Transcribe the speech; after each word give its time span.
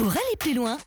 Pour 0.00 0.12
aller 0.12 0.36
plus 0.38 0.54
loin, 0.54 0.78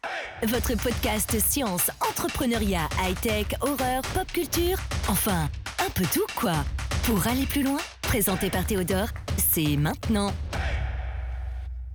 votre 0.42 0.74
podcast 0.74 1.40
science, 1.40 1.92
entrepreneuriat, 2.02 2.90
high-tech, 3.00 3.46
horreur, 3.62 4.02
pop 4.12 4.26
culture, 4.34 4.80
enfin, 5.08 5.52
un 5.78 5.90
peu 5.92 6.04
tout 6.12 6.26
quoi. 6.36 6.66
Pour 7.04 7.28
aller 7.28 7.46
plus 7.46 7.62
loin, 7.62 7.78
présenté 8.02 8.50
par 8.50 8.66
Théodore, 8.66 9.10
c'est 9.38 9.78
maintenant. 9.78 10.34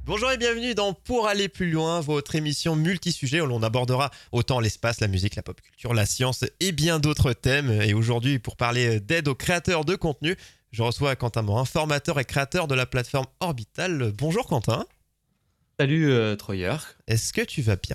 Bonjour 0.04 0.30
et 0.30 0.36
bienvenue 0.36 0.76
dans 0.76 0.92
Pour 0.92 1.26
aller 1.26 1.48
plus 1.48 1.72
loin, 1.72 1.98
votre 1.98 2.36
émission 2.36 2.76
multi-sujet 2.76 3.40
où 3.40 3.46
l'on 3.46 3.64
abordera 3.64 4.12
autant 4.30 4.60
l'espace, 4.60 5.00
la 5.00 5.08
musique, 5.08 5.34
la 5.34 5.42
pop 5.42 5.60
culture, 5.60 5.94
la 5.94 6.06
science 6.06 6.44
et 6.60 6.70
bien 6.70 7.00
d'autres 7.00 7.32
thèmes. 7.32 7.82
Et 7.82 7.94
aujourd'hui, 7.94 8.38
pour 8.38 8.54
parler 8.54 9.00
d'aide 9.00 9.26
aux 9.26 9.34
créateurs 9.34 9.84
de 9.84 9.96
contenu, 9.96 10.36
je 10.70 10.84
reçois 10.84 11.16
Quentin 11.16 11.42
Morin, 11.42 11.64
formateur 11.64 12.20
et 12.20 12.24
créateur 12.24 12.68
de 12.68 12.76
la 12.76 12.86
plateforme 12.86 13.26
Orbital. 13.40 14.12
Bonjour 14.16 14.46
Quentin. 14.46 14.86
Salut 15.80 16.10
euh, 16.10 16.34
Troyer. 16.34 16.74
Est-ce 17.06 17.32
que 17.32 17.40
tu 17.40 17.62
vas 17.62 17.76
bien? 17.76 17.94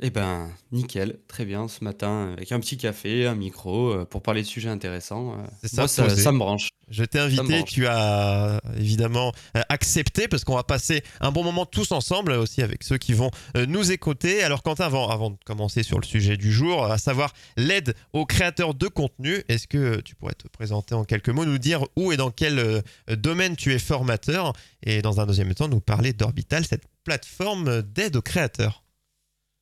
Eh 0.00 0.10
ben, 0.10 0.48
nickel, 0.70 1.18
très 1.26 1.44
bien 1.44 1.66
ce 1.66 1.82
matin, 1.82 2.32
avec 2.32 2.52
un 2.52 2.60
petit 2.60 2.76
café, 2.76 3.26
un 3.26 3.34
micro, 3.34 3.90
euh, 3.90 4.04
pour 4.04 4.22
parler 4.22 4.42
de 4.42 4.46
sujets 4.46 4.68
intéressants. 4.68 5.32
Euh, 5.32 5.46
C'est 5.60 5.70
ça, 5.70 5.82
moi, 5.82 5.88
ça, 5.88 6.08
ça 6.08 6.30
me 6.30 6.38
branche. 6.38 6.68
Je 6.88 7.02
t'ai 7.02 7.18
invité, 7.18 7.64
tu 7.64 7.88
as 7.88 8.60
évidemment 8.76 9.32
euh, 9.56 9.62
accepté 9.68 10.28
parce 10.28 10.44
qu'on 10.44 10.54
va 10.54 10.62
passer 10.62 11.02
un 11.20 11.32
bon 11.32 11.42
moment 11.42 11.66
tous 11.66 11.90
ensemble 11.90 12.30
aussi 12.30 12.62
avec 12.62 12.84
ceux 12.84 12.96
qui 12.96 13.12
vont 13.12 13.32
nous 13.66 13.90
écouter. 13.90 14.44
Alors 14.44 14.62
Quentin, 14.62 14.84
avant, 14.84 15.08
avant 15.08 15.30
de 15.30 15.36
commencer 15.44 15.82
sur 15.82 15.98
le 15.98 16.06
sujet 16.06 16.36
du 16.36 16.52
jour, 16.52 16.84
à 16.84 16.96
savoir 16.96 17.32
l'aide 17.56 17.94
aux 18.12 18.24
créateurs 18.24 18.74
de 18.74 18.86
contenu, 18.86 19.42
est-ce 19.48 19.66
que 19.66 20.00
tu 20.00 20.14
pourrais 20.14 20.34
te 20.34 20.46
présenter 20.46 20.94
en 20.94 21.04
quelques 21.04 21.28
mots, 21.28 21.44
nous 21.44 21.58
dire 21.58 21.84
où 21.96 22.12
et 22.12 22.16
dans 22.16 22.30
quel 22.30 22.82
domaine 23.08 23.56
tu 23.56 23.74
es 23.74 23.80
formateur 23.80 24.52
et 24.84 25.02
dans 25.02 25.20
un 25.20 25.26
deuxième 25.26 25.52
temps 25.54 25.68
nous 25.68 25.80
parler 25.80 26.12
d'Orbital, 26.12 26.64
cette 26.64 26.84
plateforme 27.02 27.82
d'aide 27.82 28.14
aux 28.16 28.22
créateurs? 28.22 28.84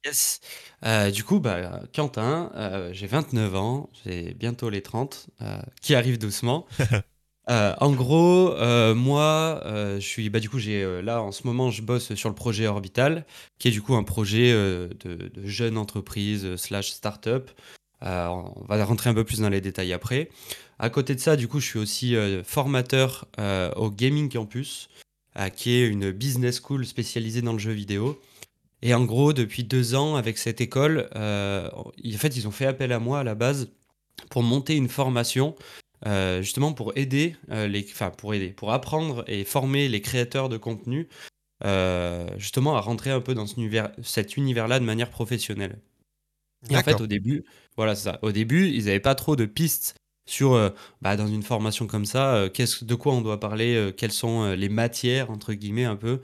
Yes. 0.06 0.40
Euh, 0.84 1.10
du 1.10 1.24
coup, 1.24 1.40
bah, 1.40 1.82
Quentin, 1.92 2.52
euh, 2.54 2.90
j'ai 2.92 3.08
29 3.08 3.56
ans, 3.56 3.90
j'ai 4.04 4.34
bientôt 4.34 4.70
les 4.70 4.80
30, 4.80 5.26
euh, 5.42 5.58
qui 5.82 5.94
arrivent 5.94 6.18
doucement. 6.18 6.66
Euh, 7.48 7.76
en 7.78 7.92
gros, 7.92 8.56
moi, 8.96 9.62
je 9.64 10.00
suis, 10.00 10.30
bah, 10.30 10.40
du 10.40 10.50
coup, 10.50 10.58
j'ai 10.58 11.00
là 11.00 11.22
en 11.22 11.30
ce 11.30 11.46
moment, 11.46 11.70
je 11.70 11.80
bosse 11.80 12.12
sur 12.16 12.28
le 12.28 12.34
projet 12.34 12.66
Orbital, 12.66 13.24
qui 13.60 13.68
est 13.68 13.70
du 13.70 13.82
coup 13.82 13.94
un 13.94 14.02
projet 14.02 14.50
de, 14.52 14.90
de 15.04 15.46
jeune 15.46 15.78
entreprise 15.78 16.56
slash 16.56 16.90
startup. 16.90 17.48
On 18.00 18.64
va 18.68 18.84
rentrer 18.84 19.10
un 19.10 19.14
peu 19.14 19.22
plus 19.22 19.38
dans 19.38 19.48
les 19.48 19.60
détails 19.60 19.92
après. 19.92 20.28
À 20.80 20.90
côté 20.90 21.14
de 21.14 21.20
ça, 21.20 21.36
du 21.36 21.46
coup, 21.46 21.60
je 21.60 21.66
suis 21.66 21.78
aussi 21.78 22.16
formateur 22.42 23.26
au 23.76 23.92
Gaming 23.92 24.28
Campus, 24.28 24.88
qui 25.54 25.70
est 25.70 25.86
une 25.86 26.10
business 26.10 26.60
school 26.60 26.84
spécialisée 26.84 27.42
dans 27.42 27.52
le 27.52 27.60
jeu 27.60 27.70
vidéo. 27.70 28.20
Et 28.82 28.94
en 28.94 29.04
gros, 29.04 29.32
depuis 29.32 29.64
deux 29.64 29.94
ans, 29.94 30.16
avec 30.16 30.38
cette 30.38 30.60
école, 30.60 31.08
euh, 31.16 31.68
en 31.74 32.18
fait, 32.18 32.36
ils 32.36 32.46
ont 32.46 32.50
fait 32.50 32.66
appel 32.66 32.92
à 32.92 32.98
moi 32.98 33.20
à 33.20 33.24
la 33.24 33.34
base 33.34 33.72
pour 34.30 34.42
monter 34.42 34.76
une 34.76 34.88
formation, 34.88 35.54
euh, 36.06 36.42
justement 36.42 36.72
pour 36.72 36.92
aider 36.96 37.36
euh, 37.50 37.66
les, 37.66 37.86
enfin 37.90 38.10
pour 38.10 38.34
aider, 38.34 38.50
pour 38.50 38.72
apprendre 38.72 39.24
et 39.26 39.44
former 39.44 39.88
les 39.88 40.00
créateurs 40.00 40.48
de 40.48 40.56
contenu, 40.56 41.08
justement 42.36 42.76
à 42.76 42.80
rentrer 42.80 43.10
un 43.10 43.20
peu 43.20 43.34
dans 43.34 43.46
ce 43.46 43.56
univers, 43.56 43.90
cet 44.02 44.36
univers-là 44.36 44.78
de 44.78 44.84
manière 44.84 45.10
professionnelle. 45.10 45.78
Et 46.70 46.76
en 46.76 46.82
fait, 46.82 47.00
au 47.00 47.06
début, 47.06 47.44
voilà, 47.76 47.94
c'est 47.94 48.04
ça. 48.04 48.18
Au 48.22 48.32
début, 48.32 48.68
ils 48.68 48.86
n'avaient 48.86 49.00
pas 49.00 49.14
trop 49.14 49.36
de 49.36 49.46
pistes 49.46 49.96
sur, 50.26 50.54
euh, 50.54 50.70
bah, 51.00 51.16
dans 51.16 51.26
une 51.26 51.42
formation 51.42 51.86
comme 51.86 52.04
ça, 52.04 52.34
euh, 52.34 52.48
qu'est-ce, 52.50 52.84
de 52.84 52.94
quoi 52.94 53.14
on 53.14 53.20
doit 53.20 53.40
parler, 53.40 53.76
euh, 53.76 53.92
quelles 53.92 54.12
sont 54.12 54.52
les 54.52 54.68
matières, 54.68 55.30
entre 55.30 55.54
guillemets, 55.54 55.84
un 55.84 55.96
peu, 55.96 56.20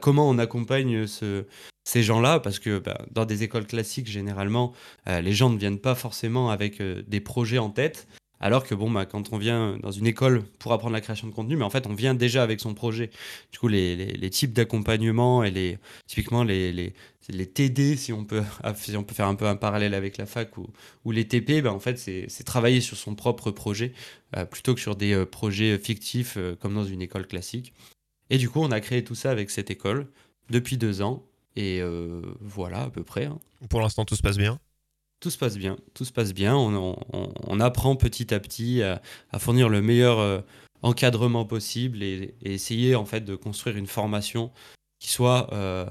comment 0.00 0.28
on 0.28 0.38
accompagne 0.38 1.06
ce, 1.06 1.44
ces 1.86 2.02
gens-là, 2.02 2.40
parce 2.40 2.58
que 2.58 2.80
bah, 2.80 2.98
dans 3.12 3.24
des 3.24 3.44
écoles 3.44 3.64
classiques, 3.64 4.08
généralement, 4.08 4.72
euh, 5.08 5.20
les 5.20 5.32
gens 5.32 5.50
ne 5.50 5.56
viennent 5.56 5.78
pas 5.78 5.94
forcément 5.94 6.50
avec 6.50 6.80
euh, 6.80 7.02
des 7.06 7.20
projets 7.20 7.58
en 7.58 7.70
tête. 7.70 8.08
Alors 8.40 8.64
que 8.64 8.74
bon, 8.74 8.90
bah, 8.90 9.06
quand 9.06 9.32
on 9.32 9.38
vient 9.38 9.78
dans 9.78 9.92
une 9.92 10.06
école 10.08 10.42
pour 10.58 10.72
apprendre 10.72 10.94
la 10.94 11.00
création 11.00 11.28
de 11.28 11.32
contenu, 11.32 11.56
mais 11.56 11.64
en 11.64 11.70
fait, 11.70 11.86
on 11.86 11.94
vient 11.94 12.14
déjà 12.14 12.42
avec 12.42 12.58
son 12.58 12.74
projet. 12.74 13.10
Du 13.52 13.60
coup, 13.60 13.68
les, 13.68 13.94
les- 13.94 14.30
types 14.30 14.52
d'accompagnement 14.52 15.44
et 15.44 15.52
les, 15.52 15.78
typiquement 16.08 16.42
les, 16.42 16.72
les, 16.72 16.92
les 17.28 17.46
TD, 17.46 17.96
si 17.96 18.12
on, 18.12 18.24
peut, 18.24 18.42
si 18.74 18.96
on 18.96 19.04
peut 19.04 19.14
faire 19.14 19.28
un 19.28 19.36
peu 19.36 19.46
un 19.46 19.56
parallèle 19.56 19.94
avec 19.94 20.18
la 20.18 20.26
fac, 20.26 20.58
ou, 20.58 20.66
ou 21.04 21.12
les 21.12 21.28
TP, 21.28 21.62
bah, 21.62 21.72
en 21.72 21.78
fait, 21.78 21.98
c'est 21.98 22.44
travailler 22.44 22.80
sur 22.80 22.96
son 22.96 23.14
propre 23.14 23.52
projet 23.52 23.92
euh, 24.36 24.44
plutôt 24.44 24.74
que 24.74 24.80
sur 24.80 24.96
des 24.96 25.24
projets 25.24 25.78
fictifs 25.78 26.36
comme 26.60 26.74
dans 26.74 26.84
une 26.84 27.00
école 27.00 27.28
classique. 27.28 27.72
Et 28.28 28.38
du 28.38 28.50
coup, 28.50 28.60
on 28.60 28.72
a 28.72 28.80
créé 28.80 29.04
tout 29.04 29.14
ça 29.14 29.30
avec 29.30 29.50
cette 29.50 29.70
école 29.70 30.08
depuis 30.50 30.78
deux 30.78 31.00
ans. 31.00 31.24
Et 31.56 31.80
euh, 31.80 32.20
voilà, 32.40 32.82
à 32.82 32.90
peu 32.90 33.02
près. 33.02 33.24
hein. 33.26 33.38
Pour 33.70 33.80
l'instant, 33.80 34.04
tout 34.04 34.16
se 34.16 34.22
passe 34.22 34.36
bien. 34.38 34.58
Tout 35.20 35.30
se 35.30 35.38
passe 35.38 35.56
bien, 35.56 35.76
tout 35.94 36.04
se 36.04 36.12
passe 36.12 36.34
bien. 36.34 36.54
On, 36.54 36.94
on- 37.12 37.32
on 37.46 37.60
apprend 37.60 37.96
petit 37.96 38.34
à 38.34 38.40
petit 38.40 38.82
à, 38.82 39.00
à 39.32 39.38
fournir 39.38 39.70
le 39.70 39.80
meilleur 39.80 40.18
euh, 40.18 40.40
encadrement 40.82 41.46
possible 41.46 42.02
et, 42.02 42.34
et 42.42 42.52
essayer 42.52 42.94
en 42.94 43.06
fait 43.06 43.22
de 43.22 43.34
construire 43.34 43.78
une 43.78 43.86
formation 43.86 44.52
qui 44.98 45.08
soit 45.08 45.52
euh, 45.54 45.86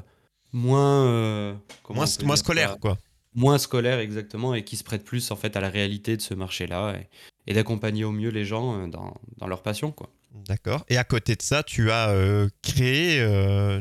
moins 0.54 1.06
euh, 1.08 1.54
Moins, 1.90 2.06
moins 2.24 2.36
scolaire, 2.36 2.72
ça 2.74 2.78
quoi. 2.78 2.98
moins 3.34 3.58
scolaire 3.58 3.98
exactement 4.00 4.54
et 4.54 4.64
qui 4.64 4.78
se 4.78 4.84
prête 4.84 5.04
plus 5.04 5.32
en 5.32 5.36
fait 5.36 5.56
à 5.58 5.60
la 5.62 5.70
réalité 5.70 6.16
de 6.16 6.22
ce 6.22 6.36
marché-là 6.36 6.96
et, 6.96 7.10
et 7.48 7.54
d'accompagner 7.56 8.04
au 8.04 8.12
mieux 8.12 8.30
les 8.30 8.46
gens 8.46 8.88
dans, 8.88 9.16
dans 9.38 9.48
leur 9.48 9.64
passion 9.64 9.92
quoi. 9.92 10.12
D'accord. 10.48 10.86
Et 10.90 10.98
à 10.98 11.04
côté 11.04 11.36
de 11.36 11.42
ça, 11.42 11.64
tu 11.64 11.90
as 11.92 12.14
créé, 12.62 13.26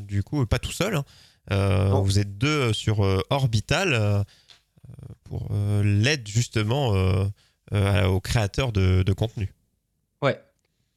du 0.02 0.22
coup, 0.22 0.46
pas 0.46 0.58
tout 0.60 0.70
seul, 0.72 0.94
hein, 0.94 1.04
euh, 1.50 1.90
vous 2.00 2.18
êtes 2.18 2.38
deux 2.38 2.72
sur 2.72 3.04
euh, 3.04 3.20
Orbital 3.30 3.92
euh, 3.94 4.22
pour 5.24 5.48
euh, 5.50 5.82
l'aide 5.82 6.26
justement 6.26 6.94
euh, 6.94 7.24
euh, 7.72 8.06
aux 8.06 8.20
créateurs 8.20 8.72
de, 8.72 9.02
de 9.02 9.12
contenu. 9.12 9.52
Ouais, 10.22 10.40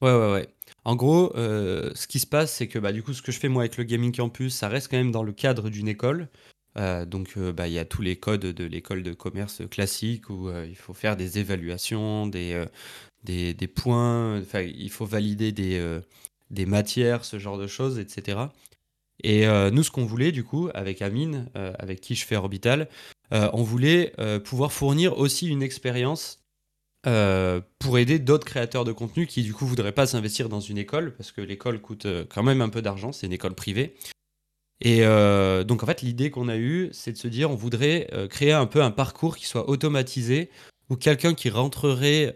ouais, 0.01 0.11
ouais, 0.11 0.31
ouais. 0.31 0.47
En 0.85 0.95
gros, 0.95 1.35
euh, 1.35 1.91
ce 1.95 2.07
qui 2.07 2.19
se 2.19 2.27
passe, 2.27 2.53
c'est 2.53 2.67
que 2.67 2.79
bah, 2.79 2.93
du 2.93 3.03
coup, 3.03 3.13
ce 3.13 3.21
que 3.21 3.31
je 3.31 3.39
fais 3.39 3.49
moi 3.49 3.63
avec 3.63 3.77
le 3.77 3.83
Gaming 3.83 4.15
Campus, 4.15 4.55
ça 4.55 4.69
reste 4.69 4.89
quand 4.89 4.97
même 4.97 5.11
dans 5.11 5.23
le 5.23 5.33
cadre 5.33 5.69
d'une 5.69 5.87
école. 5.87 6.29
Euh, 6.77 7.05
donc, 7.05 7.33
euh, 7.37 7.51
bah, 7.51 7.67
il 7.67 7.73
y 7.73 7.79
a 7.79 7.85
tous 7.85 8.01
les 8.01 8.15
codes 8.17 8.41
de 8.45 8.63
l'école 8.63 9.03
de 9.03 9.13
commerce 9.13 9.63
classique 9.69 10.29
où 10.29 10.47
euh, 10.47 10.65
il 10.69 10.75
faut 10.75 10.93
faire 10.93 11.17
des 11.17 11.39
évaluations, 11.39 12.27
des, 12.27 12.53
euh, 12.53 12.65
des, 13.23 13.53
des 13.53 13.67
points, 13.67 14.41
il 14.63 14.89
faut 14.91 15.05
valider 15.05 15.51
des, 15.51 15.77
euh, 15.77 16.01
des 16.51 16.65
matières, 16.65 17.25
ce 17.25 17.39
genre 17.39 17.57
de 17.57 17.67
choses, 17.67 17.99
etc. 17.99 18.37
Et 19.23 19.47
euh, 19.47 19.71
nous, 19.71 19.83
ce 19.83 19.91
qu'on 19.91 20.05
voulait, 20.05 20.31
du 20.31 20.43
coup, 20.43 20.69
avec 20.73 21.01
Amine, 21.01 21.49
euh, 21.55 21.73
avec 21.79 22.01
qui 22.01 22.15
je 22.15 22.25
fais 22.25 22.35
Orbital, 22.35 22.87
euh, 23.33 23.49
on 23.53 23.63
voulait 23.63 24.13
pouvoir 24.43 24.71
fournir 24.71 25.17
aussi 25.17 25.47
une 25.47 25.63
expérience 25.63 26.43
pour 27.79 27.97
aider 27.97 28.19
d'autres 28.19 28.45
créateurs 28.45 28.83
de 28.83 28.91
contenu 28.91 29.27
qui, 29.27 29.41
du 29.41 29.53
coup, 29.53 29.65
voudraient 29.65 29.93
pas 29.93 30.07
s'investir 30.07 30.49
dans 30.49 30.59
une 30.59 30.77
école, 30.77 31.15
parce 31.15 31.31
que 31.31 31.39
l'école 31.39 31.79
coûte 31.79 32.05
quand 32.29 32.43
même 32.43 32.61
un 32.61 32.67
peu 32.67 32.81
d'argent, 32.81 33.13
c'est 33.13 33.27
une 33.27 33.33
école 33.33 33.55
privée. 33.55 33.95
Et 34.81 35.03
donc, 35.65 35.83
en 35.83 35.85
fait, 35.85 36.01
l'idée 36.01 36.31
qu'on 36.31 36.49
a 36.49 36.57
eue, 36.57 36.89
c'est 36.91 37.13
de 37.13 37.17
se 37.17 37.29
dire, 37.29 37.49
on 37.49 37.55
voudrait 37.55 38.09
créer 38.29 38.51
un 38.51 38.65
peu 38.65 38.83
un 38.83 38.91
parcours 38.91 39.37
qui 39.37 39.45
soit 39.45 39.69
automatisé, 39.69 40.49
où 40.89 40.97
quelqu'un 40.97 41.33
qui 41.33 41.49
rentrerait 41.49 42.33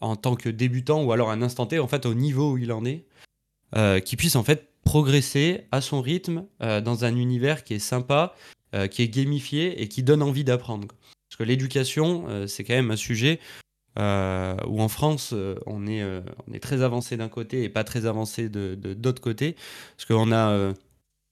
en 0.00 0.16
tant 0.16 0.34
que 0.34 0.48
débutant, 0.48 1.04
ou 1.04 1.12
alors 1.12 1.30
un 1.30 1.40
instant 1.40 1.66
T, 1.66 1.78
en 1.78 1.86
fait, 1.86 2.06
au 2.06 2.14
niveau 2.14 2.54
où 2.54 2.58
il 2.58 2.72
en 2.72 2.84
est, 2.84 3.04
qui 4.02 4.16
puisse 4.16 4.34
en 4.34 4.42
fait 4.42 4.68
progresser 4.86 5.66
à 5.72 5.82
son 5.82 6.00
rythme 6.00 6.46
euh, 6.62 6.80
dans 6.80 7.04
un 7.04 7.14
univers 7.16 7.64
qui 7.64 7.74
est 7.74 7.78
sympa, 7.78 8.34
euh, 8.74 8.86
qui 8.86 9.02
est 9.02 9.08
gamifié 9.08 9.82
et 9.82 9.88
qui 9.88 10.02
donne 10.02 10.22
envie 10.22 10.44
d'apprendre. 10.44 10.88
Parce 11.28 11.36
que 11.38 11.42
l'éducation, 11.42 12.24
euh, 12.28 12.46
c'est 12.46 12.64
quand 12.64 12.72
même 12.74 12.90
un 12.92 12.96
sujet 12.96 13.38
où 13.98 14.82
en 14.82 14.88
France, 14.88 15.32
on, 15.64 15.86
est, 15.86 16.04
on 16.04 16.52
est 16.52 16.60
très 16.60 16.82
avancé 16.82 17.16
d'un 17.16 17.30
côté 17.30 17.62
et 17.64 17.70
pas 17.70 17.82
très 17.82 18.04
avancé 18.04 18.50
de 18.50 18.74
d'autre 18.92 19.22
côté. 19.22 19.56
Parce 19.96 20.04
qu'on 20.06 20.32
a 20.32 20.74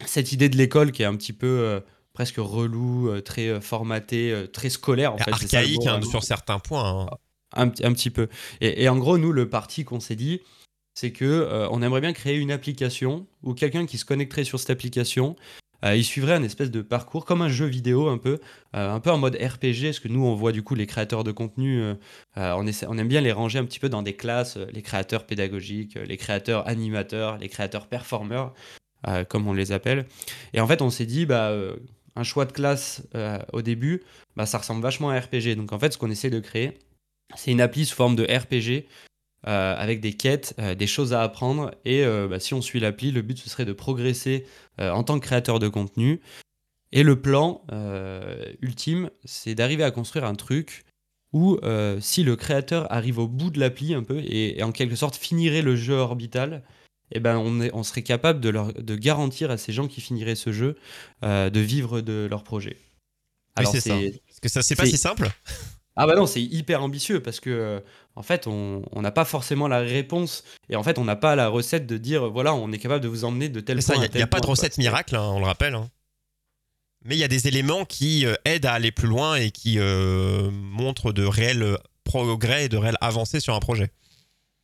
cette 0.07 0.33
idée 0.33 0.49
de 0.49 0.57
l'école 0.57 0.91
qui 0.91 1.03
est 1.03 1.05
un 1.05 1.15
petit 1.15 1.35
peu 1.35 1.83
presque 2.15 2.37
relou, 2.39 3.21
très 3.21 3.61
formaté, 3.61 4.47
très 4.55 4.71
scolaire 4.71 5.13
en 5.13 5.19
fait. 5.19 5.31
Archaïque 5.31 5.85
mot, 5.85 5.89
hein, 5.89 6.01
sur 6.01 6.23
certains 6.23 6.59
points. 6.59 7.03
hein. 7.03 7.17
Un, 7.55 7.69
petit- 7.69 7.85
un 7.85 7.93
petit 7.93 8.09
peu. 8.09 8.29
Et, 8.63 8.85
et 8.85 8.89
en 8.89 8.97
gros, 8.97 9.19
nous, 9.19 9.31
le 9.33 9.47
parti 9.51 9.85
qu'on 9.85 10.01
s'est 10.01 10.17
dit, 10.17 10.41
c'est 10.95 11.11
que 11.13 11.25
euh, 11.25 11.69
on 11.71 11.83
aimerait 11.83 12.01
bien 12.01 12.13
créer 12.13 12.37
une 12.37 12.51
application 12.51 13.27
où 13.43 13.55
quelqu'un 13.55 13.87
qui 13.87 13.99
se 13.99 14.05
connecterait 14.05 14.45
sur 14.45 14.59
cette 14.59 14.71
application, 14.71 15.37
euh, 15.85 15.97
il 15.97 16.05
suivrait 16.05 16.35
un 16.35 16.43
espèce 16.43 16.71
de 16.71 16.81
parcours 16.83 17.25
comme 17.25 17.43
un 17.43 17.49
jeu 17.49 17.67
vidéo 17.67 18.09
un 18.09 18.17
peu, 18.17 18.39
euh, 18.77 18.93
un 18.95 19.01
peu 19.01 19.11
en 19.11 19.19
mode 19.19 19.35
RPG, 19.35 19.85
parce 19.87 19.99
que 20.01 20.09
nous, 20.09 20.25
on 20.25 20.35
voit 20.35 20.53
du 20.53 20.63
coup 20.63 20.75
les 20.75 20.87
créateurs 20.87 21.25
de 21.25 21.33
contenu, 21.33 21.83
on, 22.37 22.67
essaie- 22.67 22.87
aime 22.87 23.09
bien 23.09 23.21
les 23.21 23.33
ranger 23.33 23.59
un 23.59 23.65
petit 23.65 23.81
peu 23.81 23.89
dans 23.89 24.03
des 24.03 24.15
classes, 24.15 24.57
les 24.57 24.83
créateurs 24.83 25.27
pédagogiques, 25.27 25.97
les 25.97 26.17
créateurs 26.17 26.67
animateurs, 26.69 27.39
les 27.39 27.49
créateurs 27.49 27.87
performeurs, 27.87 28.55
comme 29.29 29.47
on 29.47 29.53
les 29.53 29.73
appelle. 29.73 30.07
Et 30.55 30.61
en 30.61 30.67
fait, 30.67 30.81
on 30.81 30.89
s'est 30.89 31.05
dit, 31.07 31.27
bah, 31.27 31.53
un 32.17 32.23
choix 32.23 32.47
de 32.47 32.53
classe 32.53 33.03
au 33.53 33.61
début, 33.61 34.03
bah, 34.37 34.47
ça 34.47 34.59
ressemble 34.59 34.81
vachement 34.83 35.11
à 35.11 35.21
RPG. 35.21 35.55
Donc 35.57 35.73
en 35.73 35.79
fait, 35.79 35.93
ce 35.93 35.99
qu'on 35.99 36.11
essaie 36.11 36.31
de 36.31 36.41
créer, 36.41 36.79
c'est 37.37 37.51
une 37.51 37.61
appli 37.61 37.85
sous 37.85 37.95
forme 37.97 38.17
de 38.17 38.25
RPG 38.25 38.87
euh, 39.47 39.75
avec 39.77 40.01
des 40.01 40.15
quêtes, 40.15 40.55
euh, 40.59 40.75
des 40.75 40.87
choses 40.87 41.13
à 41.13 41.23
apprendre. 41.23 41.75
Et 41.85 42.03
euh, 42.03 42.29
bah, 42.29 42.41
si 42.41 42.55
on 42.55 42.63
suit 42.63 42.81
l'appli, 42.81 43.11
le 43.11 43.21
but 43.21 43.37
ce 43.37 43.51
serait 43.51 43.67
de 43.67 43.75
progresser 43.75 44.47
en 44.79 45.05
tant 45.05 45.21
que 45.21 45.25
créateur 45.25 45.61
de 45.61 45.69
contenu 45.69 46.21
Et 46.91 47.05
le 47.05 47.21
plan 47.21 47.65
ultime, 48.61 49.09
c'est 49.25 49.55
d'arriver 49.55 49.85
à 49.85 49.93
construire 49.93 50.25
un 50.25 50.35
truc 50.35 50.85
où 51.33 51.61
si 52.01 52.25
le 52.25 52.35
créateur 52.35 52.91
arrive 52.93 53.19
au 53.21 53.29
bout 53.29 53.51
de 53.51 53.61
l'appli 53.61 53.95
un 53.95 54.03
peu 54.03 54.19
et, 54.19 54.61
en 54.65 54.73
quelque 54.73 54.97
sorte 54.97 55.15
finirait 55.15 55.63
le 55.63 55.77
jeu 55.77 55.95
orbital, 55.95 56.65
eh 57.13 57.21
ben 57.21 57.37
on, 57.37 57.61
on 57.73 57.83
serait 57.85 58.03
capable 58.03 58.41
de, 58.41 58.49
leur, 58.49 58.73
de 58.73 58.97
garantir 58.97 59.53
à 59.53 59.59
ces 59.59 59.73
gens 59.73 59.87
qui 59.87 60.01
finiraient 60.01 60.35
ce 60.35 60.51
jeu 60.51 60.77
de 61.23 61.61
vivre 61.61 62.01
de 62.01 62.27
leur 62.29 62.43
projet. 62.43 62.79
Alors 63.55 63.71
c'est 63.71 63.81
ça. 63.81 63.97
Parce 64.27 64.41
que 64.41 64.49
ça 64.49 64.63
c'est 64.63 64.75
pas 64.75 64.87
si 64.87 64.99
simple. 64.99 65.31
Ah 65.97 66.07
bah 66.07 66.17
non, 66.17 66.27
c'est 66.27 66.43
hyper 66.43 66.83
ambitieux 66.83 67.23
parce 67.23 67.39
que 67.39 67.51
euh, 67.51 67.81
en 68.17 68.23
fait, 68.23 68.47
on 68.49 68.83
n'a 68.97 69.13
pas 69.13 69.25
forcément 69.25 69.69
la 69.69 69.79
réponse 69.79 70.43
et 70.69 70.77
en 70.77 70.83
fait, 70.83 70.99
on 70.99 71.05
n'a 71.05 71.15
pas 71.15 71.37
la 71.37 71.49
recette 71.49 71.87
de 71.87 71.99
dire 71.99 72.31
voilà, 72.31 72.53
on 72.55 72.73
est 72.73 72.79
capable 72.79 73.03
de 73.03 73.09
vous 73.09 73.25
emmener 73.25 73.49
de 73.49 73.61
tel 73.61 73.79
point. 73.79 73.95
Il 73.97 74.17
n'y 74.17 74.23
a, 74.23 74.27
pas 74.27 74.41
de 74.41 74.47
recette 74.47 74.77
miracle, 74.79 75.15
hein, 75.15 75.31
on 75.33 75.39
le 75.39 75.47
rappelle. 75.47 75.75
Hein. 75.75 75.89
Mais 77.05 77.15
il 77.15 77.19
y 77.19 77.25
a 77.25 77.29
des 77.29 77.47
éléments 77.47 77.85
qui 77.85 78.27
euh, 78.27 78.35
aident 78.45 78.67
à 78.67 78.73
aller 78.73 78.91
plus 78.91 79.07
loin 79.07 79.37
et 79.37 79.51
qui 79.51 79.79
euh, 79.79 80.51
montrent 80.51 81.13
de 81.13 81.25
réels 81.25 81.79
progrès 82.03 82.65
et 82.65 82.69
de 82.69 82.77
réelles 82.77 82.99
avancées 83.01 83.41
sur 83.41 83.55
un 83.55 83.61
projet. 83.61 83.91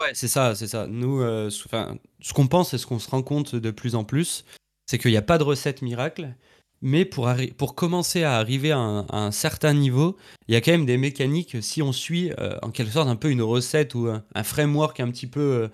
Ouais, 0.01 0.11
c'est 0.15 0.29
ça, 0.29 0.55
c'est 0.55 0.67
ça. 0.67 0.87
Nous, 0.89 1.21
ce 1.51 2.33
qu'on 2.33 2.47
pense 2.47 2.73
et 2.73 2.79
ce 2.79 2.87
qu'on 2.87 2.99
se 2.99 3.11
rend 3.11 3.23
compte 3.23 3.55
de 3.55 3.71
plus 3.71 3.95
en 3.95 4.03
plus, 4.03 4.47
c'est 4.87 4.99
qu'il 4.99 5.11
n'y 5.11 5.17
a 5.19 5.23
pas 5.23 5.37
de 5.37 5.45
recette 5.45 5.83
miracle 5.83 6.35
mais 6.83 7.05
pour, 7.05 7.31
pour 7.59 7.75
commencer 7.75 8.23
à 8.23 8.37
arriver 8.37 8.73
à 8.73 8.79
un, 8.79 9.31
certain 9.31 9.75
niveau, 9.75 10.17
il 10.49 10.55
y 10.55 10.57
a 10.57 10.61
quand 10.61 10.73
même 10.73 10.87
des 10.87 10.97
mécaniques, 10.97 11.63
si 11.63 11.83
on 11.83 11.93
suit 11.93 12.33
euh, 12.39 12.57
en 12.63 12.71
quelque 12.71 12.93
sorte 12.93 13.09
un 13.09 13.17
peu 13.17 13.31
une 13.31 13.43
recette 13.43 13.95
ou 13.95 14.09
un, 14.09 14.45
framework 14.45 15.01
un 15.01 15.11
petit 15.11 15.27
peu 15.27 15.41
euh, 15.41 15.69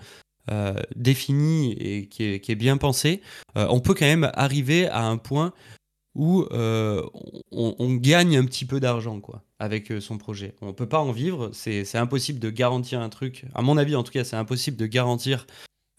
euh, 0.50 0.80
défini 0.96 1.72
et 1.72 2.08
qui 2.08 2.24
est, 2.24 2.54
bien 2.56 2.76
pensé, 2.76 3.20
on 3.54 3.80
peut 3.80 3.94
quand 3.94 4.06
même 4.06 4.30
arriver 4.34 4.88
à 4.88 5.04
un 5.04 5.16
point 5.16 5.52
où 6.14 6.46
on, 6.50 7.94
gagne 7.94 8.36
un 8.36 8.44
petit 8.44 8.64
peu 8.64 8.80
d'argent 8.80 9.20
quoi 9.20 9.42
avec 9.58 9.92
son 10.00 10.18
projet. 10.18 10.54
On 10.60 10.68
ne 10.68 10.72
peut 10.72 10.88
pas 10.88 11.00
en 11.00 11.12
vivre, 11.12 11.50
c'est 11.52 11.96
impossible 11.96 12.38
de 12.40 12.50
garantir 12.50 13.00
un 13.00 13.08
truc. 13.08 13.44
À 13.54 13.62
mon 13.62 13.76
avis, 13.76 13.96
en 13.96 14.02
tout 14.02 14.12
cas, 14.12 14.24
c'est 14.24 14.36
impossible 14.36 14.76
de 14.76 14.86
garantir 14.86 15.46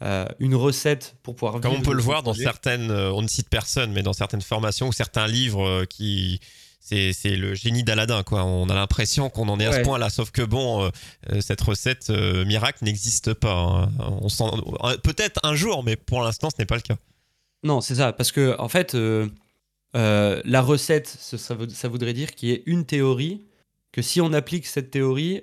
euh, 0.03 0.27
une 0.37 0.53
recette 0.53 1.15
pour 1.23 1.35
pouvoir 1.35 1.59
Comme 1.59 1.73
on 1.73 1.81
peut 1.81 1.93
le 1.93 2.03
voir 2.03 2.21
dans 2.21 2.35
certaines, 2.35 2.91
euh, 2.91 3.11
on 3.11 3.23
ne 3.23 3.27
cite 3.27 3.49
personne, 3.49 3.91
mais 3.93 4.03
dans 4.03 4.13
certaines 4.13 4.43
formations 4.43 4.89
ou 4.89 4.93
certains 4.93 5.27
livres 5.27 5.67
euh, 5.67 5.85
qui. 5.85 6.39
C'est 6.79 7.35
le 7.35 7.53
génie 7.53 7.83
d'Aladin, 7.83 8.23
quoi. 8.23 8.45
On 8.45 8.69
a 8.69 8.73
l'impression 8.73 9.29
qu'on 9.29 9.49
en 9.49 9.59
est 9.59 9.65
à 9.65 9.73
ce 9.73 9.81
point-là, 9.81 10.09
sauf 10.09 10.31
que 10.31 10.41
bon, 10.41 10.89
cette 11.41 11.59
recette 11.59 12.09
miracle 12.09 12.85
n'existe 12.85 13.33
pas. 13.33 13.51
Hein. 13.51 13.89
On 13.99 14.29
peut-être 15.03 15.41
un 15.43 15.53
jour, 15.53 15.83
mais 15.83 15.97
pour 15.97 16.21
l'instant, 16.21 16.49
ce 16.49 16.55
n'est 16.59 16.65
pas 16.65 16.77
le 16.77 16.81
cas. 16.81 16.95
Non, 17.61 17.81
c'est 17.81 17.95
ça, 17.95 18.13
parce 18.13 18.31
que 18.31 18.55
en 18.57 18.69
fait, 18.69 18.95
la 19.95 20.61
recette, 20.61 21.07
ça, 21.07 21.37
ça, 21.37 21.87
voudrait 21.89 22.13
dire 22.13 22.33
qu'il 22.33 22.47
y 22.47 22.51
ait 22.53 22.63
une 22.67 22.85
théorie, 22.85 23.41
que 23.91 24.01
si 24.01 24.21
on 24.21 24.31
applique 24.31 24.65
cette 24.65 24.89
théorie, 24.89 25.41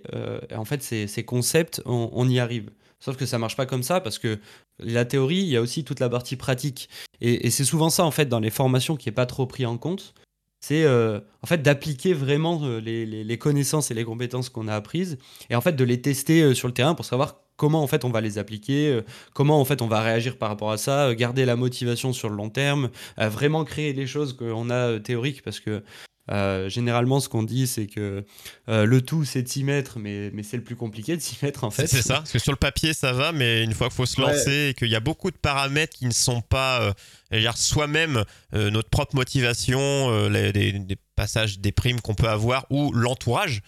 en 0.56 0.64
fait, 0.64 0.82
ces, 0.82 1.06
ces 1.06 1.24
concepts, 1.24 1.82
on 1.84 2.26
y 2.26 2.38
arrive. 2.38 2.70
Sauf 3.04 3.18
que 3.18 3.26
ça 3.26 3.36
marche 3.36 3.54
pas 3.54 3.66
comme 3.66 3.82
ça 3.82 4.00
parce 4.00 4.18
que 4.18 4.38
la 4.78 5.04
théorie, 5.04 5.40
il 5.40 5.48
y 5.48 5.58
a 5.58 5.60
aussi 5.60 5.84
toute 5.84 6.00
la 6.00 6.08
partie 6.08 6.36
pratique. 6.36 6.88
Et, 7.20 7.50
c'est 7.50 7.64
souvent 7.64 7.90
ça, 7.90 8.02
en 8.02 8.10
fait, 8.10 8.30
dans 8.30 8.40
les 8.40 8.48
formations 8.48 8.96
qui 8.96 9.10
est 9.10 9.12
pas 9.12 9.26
trop 9.26 9.46
pris 9.46 9.66
en 9.66 9.76
compte. 9.76 10.14
C'est 10.62 10.84
euh, 10.84 11.20
en 11.42 11.46
fait 11.46 11.60
d'appliquer 11.60 12.14
vraiment 12.14 12.62
euh, 12.62 12.80
les, 12.80 13.38
connaissances 13.38 13.90
et 13.90 13.94
les 13.94 14.04
compétences 14.04 14.48
qu'on 14.48 14.66
a 14.68 14.74
apprises 14.74 15.18
et 15.50 15.54
en 15.54 15.60
fait 15.60 15.74
de 15.74 15.84
les 15.84 16.00
tester 16.00 16.40
euh, 16.40 16.54
sur 16.54 16.66
le 16.66 16.72
terrain 16.72 16.94
pour 16.94 17.04
savoir 17.04 17.42
comment 17.58 17.82
en 17.82 17.86
fait 17.86 18.06
on 18.06 18.08
va 18.08 18.22
les 18.22 18.38
appliquer, 18.38 19.02
comment 19.34 19.60
en 19.60 19.66
fait 19.66 19.82
on 19.82 19.86
va 19.86 20.00
réagir 20.00 20.38
par 20.38 20.48
rapport 20.48 20.72
à 20.72 20.78
ça, 20.78 21.14
garder 21.14 21.44
la 21.44 21.56
motivation 21.56 22.14
sur 22.14 22.30
le 22.30 22.36
long 22.36 22.48
terme, 22.48 22.88
vraiment 23.18 23.64
créer 23.64 23.92
les 23.92 24.06
choses 24.06 24.32
qu'on 24.32 24.70
a 24.70 24.98
théoriques 24.98 25.42
parce 25.42 25.60
que 25.60 25.82
euh, 26.30 26.68
généralement, 26.68 27.20
ce 27.20 27.28
qu'on 27.28 27.42
dit, 27.42 27.66
c'est 27.66 27.86
que 27.86 28.24
euh, 28.68 28.86
le 28.86 29.02
tout, 29.02 29.24
c'est 29.24 29.42
de 29.42 29.48
s'y 29.48 29.62
mettre, 29.62 29.98
mais, 29.98 30.30
mais 30.32 30.42
c'est 30.42 30.56
le 30.56 30.62
plus 30.62 30.76
compliqué 30.76 31.16
de 31.16 31.20
s'y 31.20 31.36
mettre 31.42 31.64
en 31.64 31.70
fait. 31.70 31.86
C'est 31.86 32.02
ça, 32.02 32.16
parce 32.16 32.32
que 32.32 32.38
sur 32.38 32.52
le 32.52 32.56
papier, 32.56 32.94
ça 32.94 33.12
va, 33.12 33.32
mais 33.32 33.62
une 33.62 33.74
fois 33.74 33.88
qu'il 33.88 33.96
faut 33.96 34.06
se 34.06 34.20
lancer 34.20 34.68
et 34.70 34.74
qu'il 34.74 34.88
y 34.88 34.96
a 34.96 35.00
beaucoup 35.00 35.30
de 35.30 35.36
paramètres 35.36 35.96
qui 35.96 36.06
ne 36.06 36.12
sont 36.12 36.40
pas 36.40 36.94
euh, 37.32 37.52
soi-même 37.54 38.24
notre 38.52 38.88
propre 38.88 39.16
motivation, 39.16 40.28
les, 40.28 40.52
des, 40.52 40.96
passages 41.16 41.58
des 41.58 41.72
primes 41.72 42.00
qu'on 42.00 42.14
peut 42.14 42.28
avoir 42.28 42.66
ou 42.70 42.92
l'entourage 42.92 43.62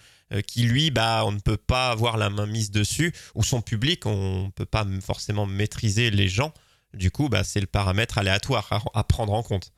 qui 0.45 0.63
lui, 0.63 0.91
bah, 0.91 1.23
on 1.25 1.31
ne 1.31 1.39
peut 1.39 1.57
pas 1.57 1.89
avoir 1.89 2.17
la 2.17 2.29
main 2.29 2.45
mise 2.45 2.71
dessus, 2.71 3.13
ou 3.35 3.43
son 3.43 3.61
public, 3.61 4.05
on 4.05 4.45
ne 4.45 4.51
peut 4.51 4.65
pas 4.65 4.85
forcément 5.01 5.45
maîtriser 5.45 6.11
les 6.11 6.27
gens. 6.27 6.53
Du 6.93 7.11
coup, 7.11 7.29
bah, 7.29 7.43
c'est 7.43 7.61
le 7.61 7.67
paramètre 7.67 8.17
aléatoire 8.17 8.89
à 8.93 9.03
prendre 9.03 9.33
en 9.33 9.43
compte. 9.43 9.71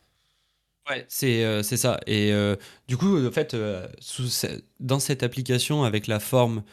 Ouais, 0.89 1.05
c'est 1.07 1.43
euh, 1.45 1.61
c'est 1.61 1.77
ça. 1.77 1.99
Et 2.07 2.33
euh, 2.33 2.55
du 2.87 2.97
coup, 2.97 3.23
en 3.25 3.31
fait, 3.31 3.53
euh, 3.53 3.87
dans 4.79 4.99
cette 4.99 5.21
application 5.21 5.83
avec 5.83 6.07
la 6.07 6.19
forme 6.19 6.63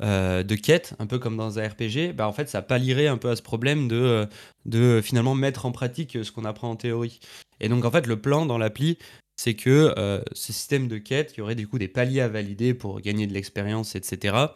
de 0.00 0.54
quête, 0.56 0.94
un 0.98 1.06
peu 1.06 1.18
comme 1.18 1.38
dans 1.38 1.58
un 1.58 1.68
RPG, 1.68 2.12
bah, 2.14 2.28
en 2.28 2.32
fait, 2.34 2.50
ça 2.50 2.60
pallierait 2.60 3.06
un 3.06 3.16
peu 3.16 3.30
à 3.30 3.36
ce 3.36 3.40
problème 3.40 3.88
de, 3.88 4.26
de 4.66 5.00
finalement 5.02 5.34
mettre 5.34 5.64
en 5.64 5.72
pratique 5.72 6.18
ce 6.22 6.30
qu'on 6.30 6.44
apprend 6.44 6.70
en 6.70 6.76
théorie. 6.76 7.18
Et 7.60 7.70
donc, 7.70 7.86
en 7.86 7.90
fait, 7.90 8.06
le 8.06 8.20
plan 8.20 8.44
dans 8.44 8.58
l'appli, 8.58 8.98
c'est 9.36 9.54
que 9.54 9.94
ce 10.32 10.52
système 10.52 10.86
de 10.88 10.98
quête, 10.98 11.32
il 11.34 11.38
y 11.38 11.40
aurait 11.40 11.54
du 11.54 11.66
coup 11.66 11.78
des 11.78 11.88
paliers 11.88 12.20
à 12.20 12.28
valider 12.28 12.74
pour 12.74 13.00
gagner 13.00 13.26
de 13.26 13.32
l'expérience, 13.32 13.94
etc. 13.96 14.54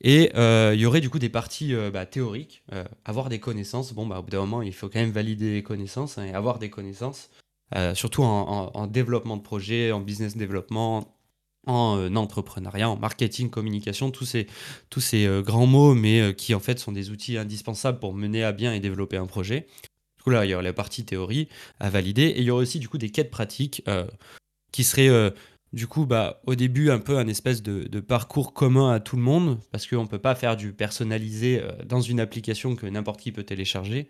Et 0.00 0.30
il 0.36 0.80
y 0.80 0.86
aurait 0.86 1.00
du 1.00 1.10
coup 1.10 1.18
des 1.18 1.28
parties 1.28 1.74
bah, 1.92 2.06
théoriques, 2.06 2.62
avoir 3.04 3.28
des 3.28 3.40
connaissances. 3.40 3.94
Bon, 3.94 4.06
bah, 4.06 4.20
au 4.20 4.22
bout 4.22 4.30
d'un 4.30 4.38
moment, 4.40 4.62
il 4.62 4.72
faut 4.74 4.88
quand 4.88 5.00
même 5.00 5.10
valider 5.10 5.54
les 5.54 5.64
connaissances 5.64 6.18
hein, 6.18 6.24
et 6.24 6.34
avoir 6.34 6.60
des 6.60 6.70
connaissances. 6.70 7.30
Euh, 7.74 7.94
surtout 7.94 8.22
en, 8.22 8.86
développement 8.86 9.36
de 9.36 9.42
projet, 9.42 9.90
en 9.90 10.00
business 10.00 10.36
développement, 10.36 11.16
en 11.66 11.98
euh, 11.98 12.14
entrepreneuriat, 12.14 12.88
en 12.88 12.96
marketing, 12.96 13.50
communication, 13.50 14.10
tous 14.12 14.24
ces, 14.24 14.46
euh, 15.26 15.42
grands 15.42 15.66
mots, 15.66 15.94
mais 15.94 16.34
qui 16.34 16.54
en 16.54 16.60
fait 16.60 16.78
sont 16.78 16.92
des 16.92 17.10
outils 17.10 17.36
indispensables 17.36 17.98
pour 17.98 18.14
mener 18.14 18.44
à 18.44 18.52
bien 18.52 18.72
et 18.72 18.80
développer 18.80 19.16
un 19.16 19.26
projet. 19.26 19.66
Du 20.16 20.22
coup, 20.22 20.30
là, 20.30 20.44
il 20.44 20.50
y 20.50 20.54
aurait 20.54 20.62
la 20.62 20.72
partie 20.72 21.04
théorie 21.04 21.48
à 21.80 21.90
valider, 21.90 22.22
et 22.22 22.38
il 22.40 22.44
y 22.44 22.50
aurait 22.50 22.62
aussi 22.62 22.78
du 22.78 22.88
coup 22.88 22.98
des 22.98 23.10
quêtes 23.10 23.30
pratiques 23.30 23.82
qui 24.72 24.84
seraient 24.84 25.32
du 25.72 25.86
coup, 25.86 26.06
bah, 26.06 26.40
au 26.46 26.54
début, 26.54 26.90
un 26.90 26.98
peu 26.98 27.18
un 27.18 27.26
espèce 27.26 27.62
de, 27.62 28.00
parcours 28.00 28.54
commun 28.54 28.92
à 28.92 29.00
tout 29.00 29.16
le 29.16 29.22
monde, 29.22 29.60
parce 29.72 29.86
qu'on 29.86 30.02
ne 30.02 30.08
peut 30.08 30.18
pas 30.18 30.34
faire 30.34 30.56
du 30.56 30.72
personnalisé 30.72 31.62
dans 31.84 32.00
une 32.00 32.20
application 32.20 32.76
que 32.76 32.86
n'importe 32.86 33.20
qui 33.20 33.32
peut 33.32 33.44
télécharger. 33.44 34.08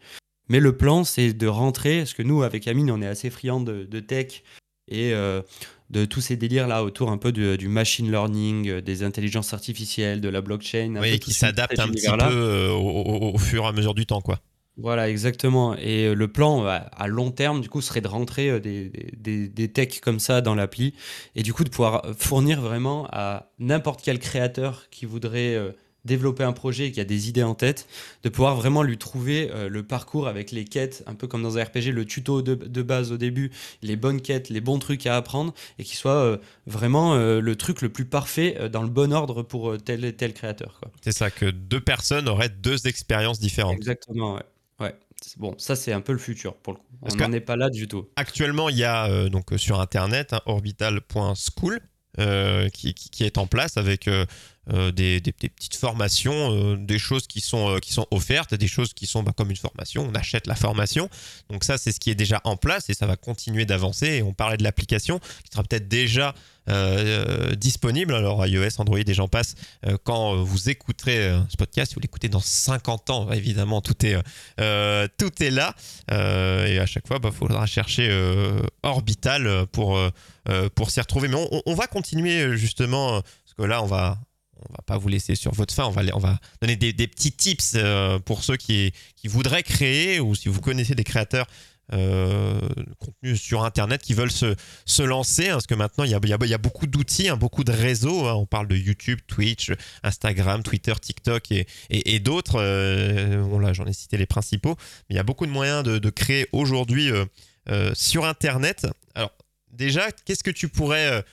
Mais 0.48 0.60
le 0.60 0.76
plan, 0.76 1.04
c'est 1.04 1.32
de 1.32 1.46
rentrer, 1.46 1.98
parce 1.98 2.14
que 2.14 2.22
nous, 2.22 2.42
avec 2.42 2.68
Amine, 2.68 2.90
on 2.90 3.02
est 3.02 3.06
assez 3.06 3.30
friands 3.30 3.60
de, 3.60 4.00
tech 4.00 4.42
et 4.88 5.12
euh, 5.12 5.42
de 5.90 6.04
tous 6.04 6.20
ces 6.20 6.36
délires 6.36 6.68
là 6.68 6.84
autour 6.84 7.10
un 7.10 7.18
peu 7.18 7.32
du, 7.32 7.68
machine 7.68 8.10
learning, 8.10 8.68
euh, 8.68 8.80
des 8.80 9.02
intelligences 9.02 9.52
artificielles, 9.52 10.20
de 10.20 10.28
la 10.28 10.40
blockchain. 10.40 10.96
oui, 11.00 11.18
qui 11.18 11.32
s'adaptent 11.32 11.78
un 11.78 11.88
petit 11.88 12.06
peu 12.06 12.16
euh, 12.22 12.70
au, 12.72 13.36
fur 13.38 13.64
et 13.64 13.66
à 13.66 13.72
mesure 13.72 13.94
du 13.94 14.06
temps, 14.06 14.20
quoi. 14.20 14.40
Voilà, 14.78 15.08
exactement. 15.08 15.74
Et 15.76 16.14
le 16.14 16.28
plan 16.28 16.66
à 16.66 17.06
long 17.08 17.30
terme, 17.30 17.62
du 17.62 17.68
coup, 17.70 17.80
serait 17.80 18.02
de 18.02 18.08
rentrer 18.08 18.60
des, 18.60 18.92
des, 19.16 19.48
des 19.48 19.72
techs 19.72 20.02
comme 20.02 20.20
ça 20.20 20.42
dans 20.42 20.54
l'appli 20.54 20.92
et 21.34 21.42
du 21.42 21.54
coup 21.54 21.64
de 21.64 21.70
pouvoir 21.70 22.02
fournir 22.18 22.60
vraiment 22.60 23.08
à 23.10 23.52
n'importe 23.58 24.02
quel 24.02 24.18
créateur 24.18 24.90
qui 24.90 25.06
voudrait 25.06 25.56
développer 26.06 26.44
un 26.44 26.52
projet 26.52 26.86
et 26.86 26.92
qui 26.92 27.00
a 27.00 27.04
des 27.04 27.28
idées 27.28 27.42
en 27.42 27.54
tête, 27.54 27.86
de 28.22 28.28
pouvoir 28.28 28.56
vraiment 28.56 28.82
lui 28.82 28.96
trouver 28.96 29.50
euh, 29.50 29.68
le 29.68 29.82
parcours 29.82 30.28
avec 30.28 30.52
les 30.52 30.64
quêtes, 30.64 31.02
un 31.06 31.14
peu 31.14 31.26
comme 31.26 31.42
dans 31.42 31.58
un 31.58 31.64
RPG, 31.64 31.92
le 31.92 32.04
tuto 32.04 32.40
de, 32.40 32.82
base 32.82 33.12
au 33.12 33.16
début, 33.16 33.50
les 33.82 33.96
bonnes 33.96 34.22
quêtes, 34.22 34.48
les 34.48 34.60
bons 34.60 34.78
trucs 34.78 35.06
à 35.06 35.16
apprendre, 35.16 35.52
et 35.78 35.84
qui 35.84 35.96
soit 35.96 36.12
euh, 36.12 36.38
vraiment 36.66 37.14
euh, 37.14 37.40
le 37.40 37.56
truc 37.56 37.82
le 37.82 37.88
plus 37.90 38.06
parfait 38.06 38.68
dans 38.70 38.82
le 38.82 38.88
bon 38.88 39.12
ordre 39.12 39.42
pour 39.42 39.76
tel 39.82 40.04
et 40.04 40.14
tel 40.14 40.32
créateur. 40.32 40.80
C'est 41.02 41.12
ça, 41.12 41.30
que 41.30 41.46
deux 41.46 41.80
personnes 41.80 42.28
auraient 42.28 42.48
deux 42.48 42.86
expériences 42.86 43.40
différentes. 43.40 43.76
Exactement, 43.76 44.34
ouais. 44.34 44.42
ouais. 44.80 44.94
Bon, 45.38 45.54
ça 45.58 45.74
c'est 45.74 45.92
un 45.92 46.00
peu 46.00 46.12
le 46.12 46.18
futur 46.18 46.54
pour 46.54 46.74
le 46.74 46.78
coup. 46.78 46.84
On 47.02 47.16
n'en 47.16 47.32
est 47.32 47.40
pas 47.40 47.56
là 47.56 47.70
du 47.70 47.88
tout. 47.88 48.06
Actuellement, 48.16 48.68
il 48.68 48.76
y 48.76 48.84
a 48.84 49.28
donc 49.28 49.50
sur 49.56 49.80
internet 49.80 50.32
hein, 50.32 50.40
orbital.school 50.46 51.80
qui, 52.72 52.94
qui, 52.94 53.24
est 53.24 53.38
en 53.38 53.46
place 53.46 53.76
avec 53.76 54.08
euh, 54.72 54.90
des, 54.90 55.20
petites 55.20 55.76
formations, 55.76 56.50
euh, 56.50 56.76
des 56.76 56.98
choses 56.98 57.28
qui 57.28 57.40
sont, 57.40 57.70
euh, 57.70 57.78
qui 57.78 57.92
sont 57.92 58.08
offertes, 58.10 58.52
des 58.52 58.66
choses 58.66 58.94
qui 58.94 59.06
sont 59.06 59.22
bah, 59.22 59.32
comme 59.36 59.50
une 59.50 59.56
formation, 59.56 60.08
on 60.10 60.14
achète 60.16 60.48
la 60.48 60.56
formation. 60.56 61.08
Donc 61.48 61.62
ça, 61.62 61.78
c'est 61.78 61.92
ce 61.92 62.00
qui 62.00 62.10
est 62.10 62.16
déjà 62.16 62.40
en 62.42 62.56
place 62.56 62.90
et 62.90 62.94
ça 62.94 63.06
va 63.06 63.14
continuer 63.14 63.64
d'avancer. 63.64 64.06
Et 64.06 64.22
on 64.22 64.32
parlait 64.32 64.56
de 64.56 64.64
l'application 64.64 65.20
qui 65.20 65.52
sera 65.52 65.62
peut-être 65.62 65.86
déjà 65.86 66.34
disponible. 67.56 68.12
Alors 68.12 68.44
iOS, 68.44 68.80
Android 68.80 68.98
et 68.98 69.14
j'en 69.14 69.28
passe. 69.28 69.54
quand 70.02 70.34
vous 70.34 70.68
écouterez 70.68 71.30
ce 71.48 71.56
podcast, 71.56 71.90
si 71.90 71.94
vous 71.94 72.00
l'écoutez 72.00 72.28
dans 72.28 72.40
50 72.40 73.10
ans, 73.10 73.30
évidemment, 73.30 73.80
tout 73.80 73.94
est, 74.04 74.16
tout 75.16 75.42
est 75.44 75.50
là. 75.50 75.76
et 76.10 76.80
à 76.80 76.86
chaque 76.86 77.06
fois, 77.06 77.18
il 77.18 77.22
bah, 77.22 77.30
faudra 77.30 77.66
chercher 77.66 78.10
Orbital 78.82 79.68
pour, 79.70 79.96
pour 80.74 80.90
s'y 80.90 80.98
retrouver. 80.98 81.28
Mais 81.28 81.36
on, 81.36 81.62
on, 81.66 81.74
va 81.76 81.86
continuer 81.86 82.56
justement, 82.56 83.22
parce 83.22 83.54
que 83.56 83.62
là, 83.62 83.80
on 83.80 83.86
va, 83.86 84.18
on 84.68 84.72
va 84.72 84.82
pas 84.84 84.98
vous 84.98 85.08
laisser 85.08 85.34
sur 85.34 85.52
votre 85.52 85.74
fin. 85.74 85.84
On 85.84 85.90
va, 85.90 86.02
on 86.14 86.18
va 86.18 86.38
donner 86.60 86.76
des, 86.76 86.92
petits 87.06 87.32
tips 87.32 87.74
euh, 87.76 88.18
pour 88.18 88.42
ceux 88.44 88.56
qui, 88.56 88.92
voudraient 89.24 89.62
créer 89.62 90.20
ou 90.20 90.34
si 90.34 90.48
vous 90.48 90.60
connaissez 90.60 90.94
des 90.94 91.04
créateurs 91.04 91.46
euh, 91.92 92.60
contenu 92.98 93.36
sur 93.36 93.64
Internet 93.64 94.02
qui 94.02 94.14
veulent 94.14 94.30
se, 94.30 95.02
lancer, 95.02 95.48
hein, 95.48 95.54
parce 95.54 95.66
que 95.66 95.74
maintenant 95.74 96.04
il 96.04 96.10
y 96.10 96.14
a, 96.14 96.46
y 96.46 96.58
beaucoup 96.58 96.86
d'outils, 96.86 97.28
hein, 97.28 97.36
beaucoup 97.36 97.64
de 97.64 97.72
réseaux. 97.72 98.26
Hein. 98.26 98.34
on 98.34 98.46
parle 98.46 98.68
de 98.68 98.76
YouTube, 98.76 99.20
Twitch, 99.26 99.72
Instagram, 100.02 100.62
Twitter, 100.62 100.94
TikTok 101.00 101.52
et, 101.90 102.18
d'autres. 102.20 102.58
bon 103.42 103.58
là, 103.58 103.72
j'en 103.72 103.86
ai 103.86 103.92
cité 103.92 104.16
les 104.16 104.26
principaux. 104.26 104.76
Mais 105.08 105.14
il 105.14 105.16
y 105.16 105.20
a 105.20 105.24
beaucoup 105.24 105.46
de 105.46 105.52
moyens 105.52 105.82
de, 105.82 105.98
de 105.98 106.10
créer 106.10 106.46
aujourd'hui 106.52 107.10
sur 107.94 108.24
Internet. 108.24 108.86
Alors 109.14 109.32
déjà, 109.72 110.10
qu'est-ce 110.24 110.44
que 110.44 110.50
tu 110.50 110.68
pourrais 110.68 111.24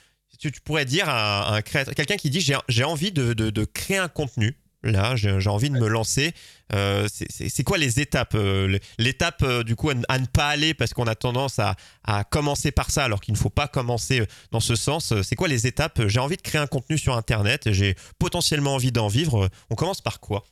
tu, 0.51 0.61
pourrais 0.61 0.85
dire 0.85 1.05
à, 1.07 1.61
quelqu'un 1.63 2.17
qui 2.17 2.29
dit 2.29 2.45
j'ai 2.67 2.83
envie 2.83 3.11
de, 3.11 3.65
créer 3.65 3.97
un 3.97 4.07
contenu 4.09 4.55
Là, 4.85 5.15
j'ai 5.15 5.49
envie 5.49 5.69
de 5.69 5.77
me 5.77 5.87
lancer. 5.87 6.33
Euh, 6.73 7.07
c'est 7.29 7.63
quoi 7.63 7.77
les 7.77 8.01
étapes 8.01 8.35
euh, 8.35 8.77
L'étape, 8.97 9.41
euh, 9.41 9.63
du 9.63 9.77
coup, 9.77 9.89
à, 9.89 10.19
ne 10.19 10.25
pas 10.25 10.49
aller 10.49 10.73
parce 10.73 10.93
qu'on 10.93 11.07
a 11.07 11.15
tendance 11.15 11.57
à, 11.57 11.77
à, 12.03 12.25
commencer 12.25 12.71
par 12.71 12.91
ça 12.91 13.05
alors 13.05 13.21
qu'il 13.21 13.33
ne 13.33 13.37
faut 13.37 13.49
pas 13.49 13.69
commencer 13.69 14.25
dans 14.51 14.59
ce 14.59 14.75
sens. 14.75 15.13
C'est 15.21 15.37
quoi 15.37 15.47
les 15.47 15.67
étapes 15.67 16.05
J'ai 16.07 16.19
envie 16.19 16.35
de 16.35 16.41
créer 16.41 16.59
un 16.59 16.67
contenu 16.67 16.97
sur 16.97 17.15
Internet, 17.15 17.71
j'ai 17.71 17.95
potentiellement 18.19 18.75
envie 18.75 18.91
d'en 18.91 19.07
vivre. 19.07 19.49
On 19.69 19.75
commence 19.75 20.01
par 20.01 20.19
quoi? 20.19 20.43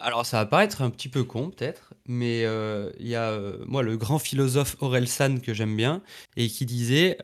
Alors 0.00 0.26
ça 0.26 0.38
va 0.38 0.46
paraître 0.46 0.82
un 0.82 0.90
petit 0.90 1.08
peu 1.08 1.24
con 1.24 1.50
peut-être, 1.50 1.94
mais 2.06 2.40
il 2.98 3.06
y 3.06 3.14
a 3.14 3.38
moi 3.66 3.82
le 3.82 3.96
grand 3.96 4.18
philosophe 4.18 4.76
Aurel 4.80 5.08
San 5.08 5.40
que 5.40 5.54
j'aime 5.54 5.76
bien 5.76 6.02
et 6.36 6.48
qui 6.48 6.66
disait 6.66 7.18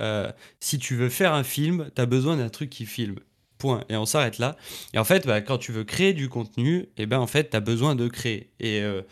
si 0.61 0.79
tu 0.79 0.97
veux 0.97 1.09
faire 1.09 1.35
un 1.35 1.45
film, 1.45 1.91
tu 1.95 2.01
as 2.01 2.07
besoin 2.07 2.37
d'un 2.37 2.49
truc 2.49 2.71
qui 2.71 2.87
filme. 2.87 3.19
Point. 3.59 3.85
Et 3.89 3.97
on 3.97 4.07
s'arrête 4.07 4.39
là. 4.39 4.57
Et 4.95 4.99
en 4.99 5.05
fait, 5.05 5.27
bah, 5.27 5.41
quand 5.41 5.59
tu 5.59 5.73
veux 5.73 5.85
créer 5.85 6.13
du 6.15 6.29
contenu, 6.29 6.89
eh 6.97 7.07
ben 7.07 7.19
en 7.19 7.27
fait, 7.27 7.51
tu 7.51 7.57
as 7.57 7.61
besoin 7.61 7.97
de 7.97 8.09
créer. 8.09 8.51
Et, 8.61 8.81
euh, 8.81 9.03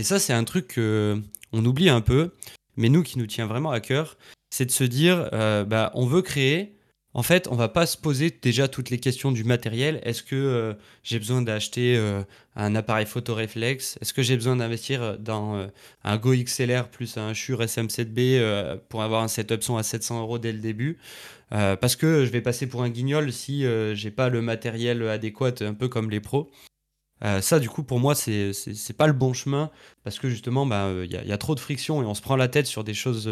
ça, 0.00 0.18
c'est 0.18 0.32
un 0.32 0.44
truc 0.44 0.74
qu'on 0.74 1.64
oublie 1.64 1.88
un 1.88 2.00
peu, 2.00 2.34
mais 2.76 2.88
nous 2.88 3.04
qui 3.04 3.18
nous 3.18 3.26
tient 3.26 3.46
vraiment 3.46 3.70
à 3.70 3.80
cœur, 3.80 4.18
c'est 4.50 4.66
de 4.66 4.72
se 4.72 4.84
dire, 4.84 5.28
euh, 5.32 5.64
bah, 5.64 5.92
on 5.94 6.06
veut 6.06 6.22
créer. 6.22 6.76
En 7.14 7.22
fait, 7.22 7.48
on 7.48 7.54
va 7.54 7.68
pas 7.68 7.86
se 7.86 7.96
poser 7.96 8.30
déjà 8.42 8.66
toutes 8.66 8.90
les 8.90 8.98
questions 8.98 9.30
du 9.30 9.44
matériel. 9.44 10.00
Est-ce 10.02 10.22
que 10.22 10.34
euh, 10.34 10.74
j'ai 11.04 11.18
besoin 11.18 11.42
d'acheter 11.42 11.96
un 12.56 12.74
appareil 12.74 13.06
photo 13.06 13.34
réflexe 13.34 13.98
Est-ce 14.00 14.12
que 14.12 14.22
j'ai 14.22 14.34
besoin 14.34 14.56
d'investir 14.56 15.18
dans 15.18 15.68
un 16.02 16.16
Go 16.16 16.34
XLR 16.34 16.88
plus 16.88 17.16
un 17.16 17.32
Shure 17.32 17.62
SM7B 17.62 18.78
pour 18.88 19.02
avoir 19.02 19.22
un 19.22 19.28
setup 19.28 19.62
son 19.62 19.76
à 19.76 19.82
700 19.82 20.22
euros 20.22 20.38
dès 20.38 20.52
le 20.52 20.58
début? 20.58 20.98
Euh, 21.52 21.76
parce 21.76 21.94
que 21.96 22.24
je 22.24 22.30
vais 22.30 22.40
passer 22.40 22.66
pour 22.66 22.82
un 22.82 22.90
guignol 22.90 23.32
si 23.32 23.64
euh, 23.64 23.94
j'ai 23.94 24.10
pas 24.10 24.28
le 24.28 24.42
matériel 24.42 25.06
adéquat, 25.08 25.54
un 25.60 25.74
peu 25.74 25.88
comme 25.88 26.10
les 26.10 26.20
pros. 26.20 26.50
Euh, 27.24 27.40
ça, 27.40 27.60
du 27.60 27.68
coup, 27.68 27.84
pour 27.84 28.00
moi, 28.00 28.14
c'est 28.14 28.52
pas 28.96 29.06
le 29.06 29.12
bon 29.12 29.32
chemin 29.32 29.70
parce 30.02 30.18
que 30.18 30.28
justement, 30.28 30.66
bah, 30.66 30.90
il 31.04 31.10
y, 31.10 31.32
a 31.32 31.38
trop 31.38 31.54
de 31.54 31.60
friction 31.60 32.02
et 32.02 32.06
on 32.06 32.14
se 32.14 32.22
prend 32.22 32.36
la 32.36 32.48
tête 32.48 32.66
sur 32.66 32.84
des 32.84 32.94
choses 32.94 33.30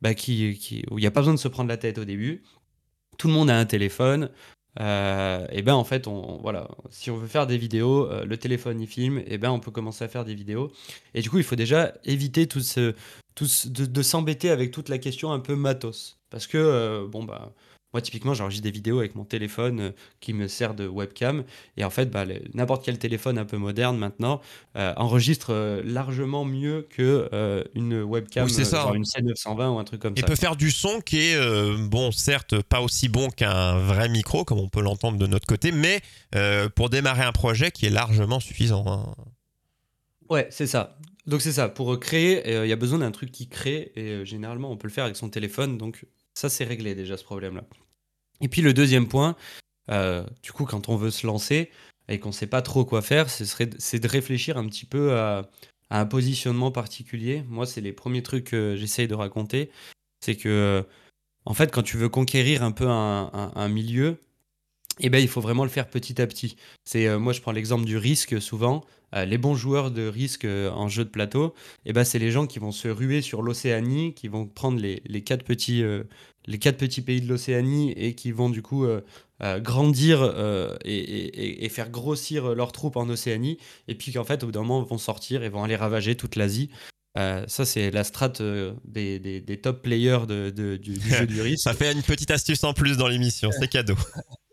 bah, 0.00 0.14
qui, 0.14 0.84
où 0.90 0.98
il 0.98 1.02
n'y 1.02 1.06
a 1.06 1.10
pas 1.10 1.20
besoin 1.20 1.34
de 1.34 1.38
se 1.38 1.48
prendre 1.48 1.68
la 1.68 1.76
tête 1.76 1.98
au 1.98 2.04
début. 2.04 2.42
Tout 3.18 3.28
le 3.28 3.34
monde 3.34 3.50
a 3.50 3.58
un 3.58 3.66
téléphone. 3.66 4.30
et 4.78 5.62
ben 5.62 5.74
en 5.74 5.84
fait, 5.84 6.06
on, 6.06 6.38
voilà, 6.42 6.68
si 6.90 7.10
on 7.10 7.16
veut 7.16 7.28
faire 7.28 7.46
des 7.46 7.58
vidéos, 7.58 8.08
le 8.24 8.36
téléphone 8.36 8.80
il 8.80 8.86
filme, 8.86 9.22
et 9.26 9.38
ben 9.38 9.50
on 9.50 9.60
peut 9.60 9.70
commencer 9.70 10.04
à 10.04 10.08
faire 10.08 10.24
des 10.24 10.34
vidéos. 10.34 10.70
Et 11.14 11.22
du 11.22 11.30
coup, 11.30 11.38
il 11.38 11.44
faut 11.44 11.56
déjà 11.56 11.94
éviter 12.04 12.46
tout 12.46 12.60
ce, 12.60 12.94
tout 13.36 13.46
de, 13.66 13.86
de 13.86 14.02
s'embêter 14.02 14.50
avec 14.50 14.72
toute 14.72 14.88
la 14.88 14.98
question 14.98 15.32
un 15.32 15.38
peu 15.40 15.54
matos. 15.54 16.18
Parce 16.30 16.48
que, 16.48 16.58
euh, 16.58 17.06
bon, 17.06 17.22
bah, 17.24 17.52
moi, 17.96 18.02
typiquement, 18.02 18.34
j'enregistre 18.34 18.62
des 18.62 18.70
vidéos 18.70 18.98
avec 18.98 19.14
mon 19.14 19.24
téléphone 19.24 19.80
euh, 19.80 19.90
qui 20.20 20.34
me 20.34 20.48
sert 20.48 20.74
de 20.74 20.86
webcam. 20.86 21.44
Et 21.78 21.84
en 21.84 21.88
fait, 21.88 22.10
bah, 22.10 22.26
n'importe 22.52 22.84
quel 22.84 22.98
téléphone 22.98 23.38
un 23.38 23.46
peu 23.46 23.56
moderne 23.56 23.96
maintenant 23.96 24.42
euh, 24.76 24.92
enregistre 24.98 25.80
largement 25.82 26.44
mieux 26.44 26.86
que 26.90 27.30
une 27.74 28.02
webcam, 28.02 28.50
c'est 28.50 28.66
ça. 28.66 28.90
une 28.94 29.04
C920 29.04 29.68
ou 29.70 29.78
un 29.78 29.84
truc 29.84 30.02
comme 30.02 30.14
ça. 30.14 30.20
Et 30.20 30.26
peut 30.26 30.36
faire 30.36 30.56
du 30.56 30.70
son 30.70 31.00
qui 31.00 31.20
est, 31.20 31.76
bon, 31.88 32.12
certes, 32.12 32.60
pas 32.60 32.82
aussi 32.82 33.08
bon 33.08 33.30
qu'un 33.30 33.78
vrai 33.78 34.10
micro, 34.10 34.44
comme 34.44 34.58
on 34.58 34.68
peut 34.68 34.82
l'entendre 34.82 35.16
de 35.16 35.26
notre 35.26 35.46
côté, 35.46 35.72
mais 35.72 36.02
pour 36.74 36.90
démarrer 36.90 37.22
un 37.22 37.32
projet 37.32 37.70
qui 37.70 37.86
est 37.86 37.90
largement 37.90 38.40
suffisant. 38.40 38.84
Hein. 38.86 39.14
Ouais, 40.28 40.48
c'est 40.50 40.66
ça. 40.66 40.98
Donc 41.26 41.40
c'est 41.40 41.52
ça, 41.52 41.70
pour 41.70 41.98
créer, 41.98 42.42
il 42.64 42.68
y 42.68 42.72
a 42.72 42.76
besoin 42.76 42.98
d'un 42.98 43.10
truc 43.10 43.32
qui 43.32 43.48
crée, 43.48 43.92
et 43.96 44.26
généralement 44.26 44.70
on 44.70 44.76
peut 44.76 44.88
le 44.88 44.92
faire 44.92 45.04
avec 45.04 45.16
son 45.16 45.30
téléphone, 45.30 45.78
donc 45.78 46.04
ça, 46.36 46.50
c'est 46.50 46.64
réglé 46.64 46.94
déjà 46.94 47.16
ce 47.16 47.24
problème-là. 47.24 47.64
Et 48.40 48.48
puis 48.48 48.62
le 48.62 48.74
deuxième 48.74 49.08
point, 49.08 49.36
euh, 49.90 50.24
du 50.42 50.52
coup, 50.52 50.64
quand 50.64 50.88
on 50.88 50.96
veut 50.96 51.10
se 51.10 51.26
lancer 51.26 51.70
et 52.08 52.18
qu'on 52.18 52.28
ne 52.28 52.34
sait 52.34 52.46
pas 52.46 52.62
trop 52.62 52.84
quoi 52.84 53.02
faire, 53.02 53.28
c'est 53.30 53.98
de 53.98 54.08
réfléchir 54.08 54.56
un 54.58 54.66
petit 54.66 54.86
peu 54.86 55.18
à, 55.18 55.50
un 55.90 56.06
positionnement 56.06 56.72
particulier. 56.72 57.44
Moi, 57.48 57.66
c'est 57.66 57.80
les 57.80 57.92
premiers 57.92 58.22
trucs 58.22 58.44
que 58.44 58.76
j'essaye 58.76 59.08
de 59.08 59.14
raconter. 59.14 59.70
C'est 60.20 60.36
que, 60.36 60.84
en 61.44 61.54
fait, 61.54 61.72
quand 61.72 61.82
tu 61.82 61.96
veux 61.96 62.08
conquérir 62.08 62.62
un 62.64 62.72
peu 62.72 62.88
un, 62.88 63.68
milieu, 63.68 64.18
eh 65.00 65.10
ben, 65.10 65.18
il 65.18 65.28
faut 65.28 65.40
vraiment 65.40 65.64
le 65.64 65.70
faire 65.70 65.88
petit 65.88 66.20
à 66.20 66.26
petit. 66.26 66.56
C'est 66.84 67.06
euh, 67.06 67.18
moi, 67.18 67.32
je 67.32 67.40
prends 67.40 67.52
l'exemple 67.52 67.84
du 67.84 67.96
risque 67.96 68.40
souvent. 68.40 68.84
Euh, 69.14 69.24
les 69.24 69.38
bons 69.38 69.54
joueurs 69.54 69.90
de 69.90 70.06
risque 70.06 70.44
en 70.46 70.88
jeu 70.88 71.04
de 71.04 71.10
plateau, 71.10 71.54
eh 71.84 71.92
ben, 71.92 72.04
c'est 72.04 72.18
les 72.18 72.30
gens 72.30 72.46
qui 72.46 72.58
vont 72.58 72.72
se 72.72 72.88
ruer 72.88 73.22
sur 73.22 73.42
l'Océanie, 73.42 74.14
qui 74.14 74.28
vont 74.28 74.46
prendre 74.46 74.80
les, 74.80 75.02
les 75.06 75.22
quatre 75.22 75.44
petits 75.44 75.82
les 76.46 76.58
quatre 76.58 76.76
petits 76.76 77.02
pays 77.02 77.20
de 77.20 77.28
l'Océanie 77.28 77.92
et 77.92 78.14
qui 78.14 78.32
vont 78.32 78.50
du 78.50 78.62
coup 78.62 78.84
euh, 78.84 79.00
euh, 79.42 79.60
grandir 79.60 80.22
euh, 80.22 80.76
et, 80.84 81.68
faire 81.68 81.90
grossir 81.90 82.54
leurs 82.54 82.72
troupes 82.72 82.96
en 82.96 83.08
Océanie, 83.08 83.58
et 83.88 83.94
puis 83.94 84.12
qu'en 84.12 84.24
fait, 84.24 84.42
au 84.42 84.46
bout 84.46 84.52
d'un 84.52 84.62
moment, 84.62 84.82
vont 84.82 84.98
sortir 84.98 85.42
et 85.42 85.48
vont 85.48 85.62
aller 85.62 85.76
ravager 85.76 86.14
toute 86.14 86.36
l'Asie. 86.36 86.70
ça, 87.16 87.64
c'est 87.64 87.90
la 87.90 88.04
strate 88.04 88.40
des, 88.84 89.60
top 89.62 89.82
players 89.82 90.26
de, 90.26 90.50
du, 90.50 91.00
jeu 91.00 91.26
du 91.26 91.40
risque. 91.42 91.64
ça 91.64 91.74
fait 91.74 91.92
une 91.92 92.02
petite 92.02 92.30
astuce 92.30 92.64
en 92.64 92.72
plus 92.72 92.96
dans 92.96 93.08
l'émission, 93.08 93.50
c'est 93.58 93.68
cadeau. 93.68 93.96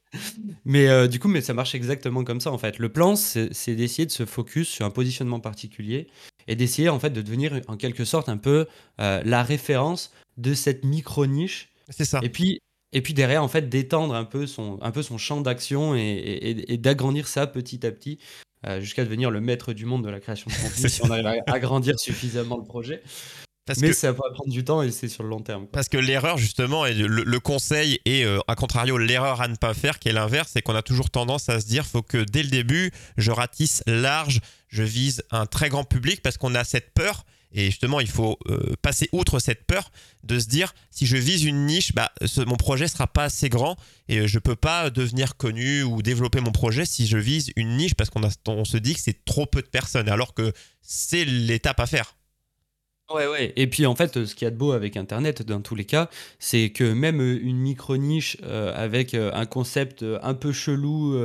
mais 0.65 1.07
du 1.07 1.19
coup, 1.19 1.27
mais 1.27 1.41
ça 1.41 1.53
marche 1.53 1.75
exactement 1.75 2.23
comme 2.23 2.39
ça 2.39 2.51
en 2.51 2.57
fait. 2.57 2.79
Le 2.79 2.89
plan, 2.89 3.15
c'est 3.15 3.75
d'essayer 3.75 4.05
de 4.05 4.11
se 4.11 4.25
focus 4.25 4.67
sur 4.67 4.85
un 4.85 4.89
positionnement 4.89 5.39
particulier 5.39 6.07
et 6.47 6.55
d'essayer 6.55 6.89
en 6.89 6.99
fait 6.99 7.11
de 7.11 7.21
devenir 7.21 7.61
en 7.67 7.77
quelque 7.77 8.05
sorte 8.05 8.29
un 8.29 8.37
peu 8.37 8.67
la 8.97 9.43
référence 9.43 10.13
de 10.37 10.53
cette 10.53 10.83
micro 10.85 11.25
niche 11.25 11.73
c'est 11.89 12.05
ça. 12.05 12.19
Et 12.23 12.29
puis, 12.29 12.61
et 12.91 13.01
puis 13.01 13.13
derrière, 13.13 13.43
en 13.43 13.47
fait, 13.47 13.69
d'étendre 13.69 14.15
un 14.15 14.25
peu 14.25 14.47
son, 14.47 14.79
un 14.81 14.91
peu 14.91 15.03
son 15.03 15.17
champ 15.17 15.41
d'action 15.41 15.95
et, 15.95 16.77
d'agrandir 16.77 17.27
ça 17.27 17.47
petit 17.47 17.85
à 17.85 17.91
petit 17.91 18.19
euh, 18.65 18.79
jusqu'à 18.79 19.03
devenir 19.03 19.29
le 19.31 19.41
maître 19.41 19.73
du 19.73 19.85
monde 19.85 20.03
de 20.03 20.09
la 20.09 20.19
création 20.19 20.49
de 20.49 20.55
contenu 20.69 20.89
si 20.89 21.03
on 21.03 21.11
arrive 21.11 21.27
à 21.27 21.35
agrandir 21.47 21.99
suffisamment 21.99 22.57
le 22.57 22.63
projet. 22.63 23.03
Mais 23.79 23.93
ça 23.93 24.11
va 24.11 24.23
prendre 24.33 24.51
du 24.51 24.63
temps 24.63 24.81
et 24.81 24.91
c'est 24.91 25.07
sur 25.07 25.23
le 25.23 25.29
long 25.29 25.39
terme. 25.39 25.67
Parce 25.67 25.89
que 25.89 25.97
l'erreur, 25.97 26.37
justement, 26.37 26.85
et 26.85 26.93
le, 26.93 27.39
conseil 27.39 27.99
et 28.05 28.25
euh, 28.25 28.39
à 28.47 28.55
contrario 28.55 28.97
l'erreur 28.97 29.41
à 29.41 29.47
ne 29.47 29.55
pas 29.55 29.73
faire, 29.73 29.99
qui 29.99 30.09
est 30.09 30.13
l'inverse, 30.13 30.51
c'est 30.53 30.61
qu'on 30.61 30.75
a 30.75 30.81
toujours 30.81 31.09
tendance 31.09 31.49
à 31.49 31.59
se 31.59 31.65
dire 31.65 31.85
faut 31.85 32.01
que 32.01 32.17
dès 32.23 32.43
le 32.43 32.49
début, 32.49 32.91
je 33.17 33.31
ratisse 33.31 33.83
large, 33.87 34.41
je 34.67 34.83
vise 34.83 35.23
un 35.31 35.45
très 35.45 35.69
grand 35.69 35.83
public 35.83 36.21
parce 36.21 36.37
qu'on 36.37 36.55
a 36.55 36.63
cette 36.63 36.93
peur 36.93 37.25
et 37.53 37.65
justement, 37.65 37.99
il 37.99 38.09
faut 38.09 38.39
euh, 38.49 38.73
passer 38.81 39.09
outre 39.11 39.39
cette 39.39 39.65
peur 39.65 39.91
de 40.23 40.39
se 40.39 40.47
dire 40.47 40.73
si 40.89 41.05
je 41.05 41.17
vise 41.17 41.43
une 41.43 41.67
niche, 41.67 41.93
bah, 41.93 42.11
mon 42.47 42.55
projet 42.55 42.87
sera 42.87 43.05
pas 43.05 43.25
assez 43.25 43.47
grand 43.47 43.77
et 44.09 44.19
euh, 44.19 44.27
je 44.27 44.39
peux 44.39 44.55
pas 44.55 44.89
devenir 44.89 45.37
connu 45.37 45.83
ou 45.83 46.01
développer 46.01 46.41
mon 46.41 46.51
projet 46.51 46.85
si 46.85 47.05
je 47.05 47.17
vise 47.17 47.51
une 47.55 47.77
niche 47.77 47.93
parce 47.93 48.09
qu'on 48.09 48.21
on 48.47 48.65
se 48.65 48.77
dit 48.77 48.95
que 48.95 48.99
c'est 48.99 49.23
trop 49.23 49.45
peu 49.45 49.61
de 49.61 49.67
personnes 49.67 50.09
alors 50.09 50.33
que 50.33 50.51
c'est 50.81 51.25
l'étape 51.25 51.79
à 51.79 51.85
faire. 51.85 52.15
Ouais, 53.13 53.27
ouais. 53.27 53.53
Et 53.55 53.67
puis 53.67 53.85
en 53.85 53.95
fait, 53.95 54.25
ce 54.25 54.35
qu'il 54.35 54.45
y 54.45 54.47
a 54.47 54.51
de 54.51 54.57
beau 54.57 54.71
avec 54.71 54.97
Internet, 54.97 55.43
dans 55.43 55.61
tous 55.61 55.75
les 55.75 55.85
cas, 55.85 56.09
c'est 56.39 56.69
que 56.69 56.83
même 56.93 57.21
une 57.21 57.57
micro-niche 57.57 58.37
euh, 58.43 58.73
avec 58.75 59.13
un 59.13 59.45
concept 59.45 60.03
un 60.21 60.33
peu 60.33 60.51
chelou 60.51 61.15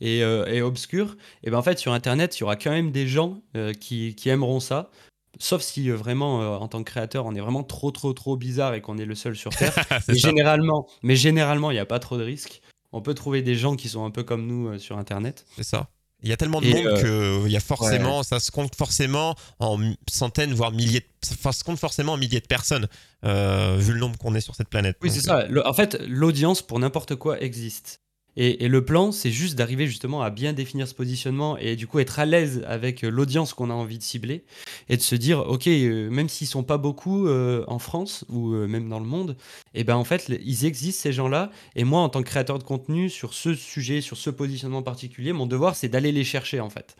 et, 0.00 0.18
et, 0.20 0.62
obscur, 0.62 1.16
et 1.42 1.48
eh 1.48 1.50
ben 1.50 1.58
en 1.58 1.62
fait, 1.62 1.78
sur 1.78 1.92
Internet, 1.92 2.38
il 2.38 2.40
y 2.40 2.44
aura 2.44 2.56
quand 2.56 2.70
même 2.70 2.90
des 2.90 3.06
gens 3.06 3.42
qui, 3.80 4.14
qui, 4.14 4.28
aimeront 4.28 4.60
ça. 4.60 4.90
Sauf 5.38 5.62
si 5.62 5.90
euh, 5.90 5.96
vraiment, 5.96 6.42
euh, 6.42 6.56
en 6.56 6.68
tant 6.68 6.82
que 6.82 6.90
créateur, 6.90 7.26
on 7.26 7.34
est 7.34 7.40
vraiment 7.40 7.64
trop, 7.64 7.90
trop, 7.90 8.12
trop 8.12 8.36
bizarre 8.36 8.74
et 8.74 8.80
qu'on 8.80 8.98
est 8.98 9.04
le 9.04 9.14
seul 9.14 9.36
sur 9.36 9.50
Terre. 9.50 9.74
mais, 10.08 10.14
généralement, 10.14 10.86
mais 11.02 11.16
généralement, 11.16 11.70
il 11.70 11.74
n'y 11.74 11.80
a 11.80 11.86
pas 11.86 11.98
trop 11.98 12.16
de 12.16 12.22
risques. 12.22 12.60
On 12.92 13.00
peut 13.00 13.14
trouver 13.14 13.42
des 13.42 13.56
gens 13.56 13.74
qui 13.74 13.88
sont 13.88 14.04
un 14.04 14.10
peu 14.10 14.22
comme 14.22 14.46
nous 14.46 14.68
euh, 14.68 14.78
sur 14.78 14.98
Internet. 14.98 15.44
C'est 15.56 15.64
ça. 15.64 15.88
Il 16.24 16.30
y 16.30 16.32
a 16.32 16.36
tellement 16.36 16.60
de 16.60 16.66
monde 16.66 17.00
que 17.00 17.48
y 17.48 17.56
a 17.56 17.60
forcément, 17.60 18.22
ça 18.22 18.40
se 18.40 18.50
compte 18.50 18.74
forcément 18.74 19.36
en 19.60 19.78
centaines, 20.10 20.54
voire 20.54 20.72
milliers, 20.72 21.00
de, 21.00 21.06
ça 21.42 21.52
se 21.52 21.62
compte 21.62 21.78
forcément 21.78 22.14
en 22.14 22.16
milliers 22.16 22.40
de 22.40 22.46
personnes, 22.46 22.88
vu 23.22 23.92
le 23.92 23.98
nombre 23.98 24.18
qu'on 24.18 24.34
est 24.34 24.40
sur 24.40 24.54
cette 24.54 24.68
planète. 24.68 24.96
Oui, 25.02 25.10
c'est 25.10 25.20
ça. 25.20 25.46
en 25.64 25.74
fait, 25.74 26.00
l'audience 26.08 26.62
pour 26.62 26.78
n'importe 26.78 27.14
quoi 27.14 27.40
existe. 27.40 28.00
Et, 28.36 28.68
le 28.68 28.84
plan, 28.84 29.12
c'est 29.12 29.30
juste 29.30 29.56
d'arriver 29.56 29.86
justement 29.86 30.22
à 30.22 30.30
bien 30.30 30.52
définir 30.52 30.88
ce 30.88 30.94
positionnement 30.94 31.56
et 31.56 31.76
du 31.76 31.86
coup 31.86 32.00
être 32.00 32.18
à 32.18 32.26
l'aise 32.26 32.64
avec 32.66 33.04
euh, 33.04 33.10
l'audience 33.10 33.54
qu'on 33.54 33.70
a 33.70 33.74
envie 33.74 33.98
de 33.98 34.02
cibler 34.02 34.44
et 34.88 34.96
de 34.96 35.02
se 35.02 35.14
dire, 35.14 35.40
ok, 35.46 35.68
euh, 35.68 36.10
même 36.10 36.28
s'ils 36.28 36.46
sont 36.46 36.64
pas 36.64 36.78
beaucoup 36.78 37.28
euh, 37.28 37.64
en 37.68 37.78
France 37.78 38.24
ou 38.28 38.48
même 38.48 38.88
dans 38.88 38.98
le 38.98 39.06
monde, 39.06 39.36
et 39.74 39.80
eh 39.80 39.84
ben 39.84 39.96
en 39.96 40.04
fait, 40.04 40.30
ils 40.44 40.64
existent 40.64 41.02
ces 41.02 41.12
gens-là. 41.12 41.50
Et 41.76 41.84
moi, 41.84 42.00
en 42.00 42.08
tant 42.08 42.22
que 42.22 42.28
créateur 42.28 42.58
de 42.58 42.64
contenu 42.64 43.08
sur 43.08 43.34
ce 43.34 43.54
sujet, 43.54 44.00
sur 44.00 44.16
ce 44.16 44.30
positionnement 44.30 44.82
particulier, 44.82 45.32
mon 45.32 45.46
devoir, 45.46 45.76
c'est 45.76 45.88
d'aller 45.88 46.12
les 46.12 46.24
chercher 46.24 46.60
en 46.60 46.70
fait. 46.70 46.96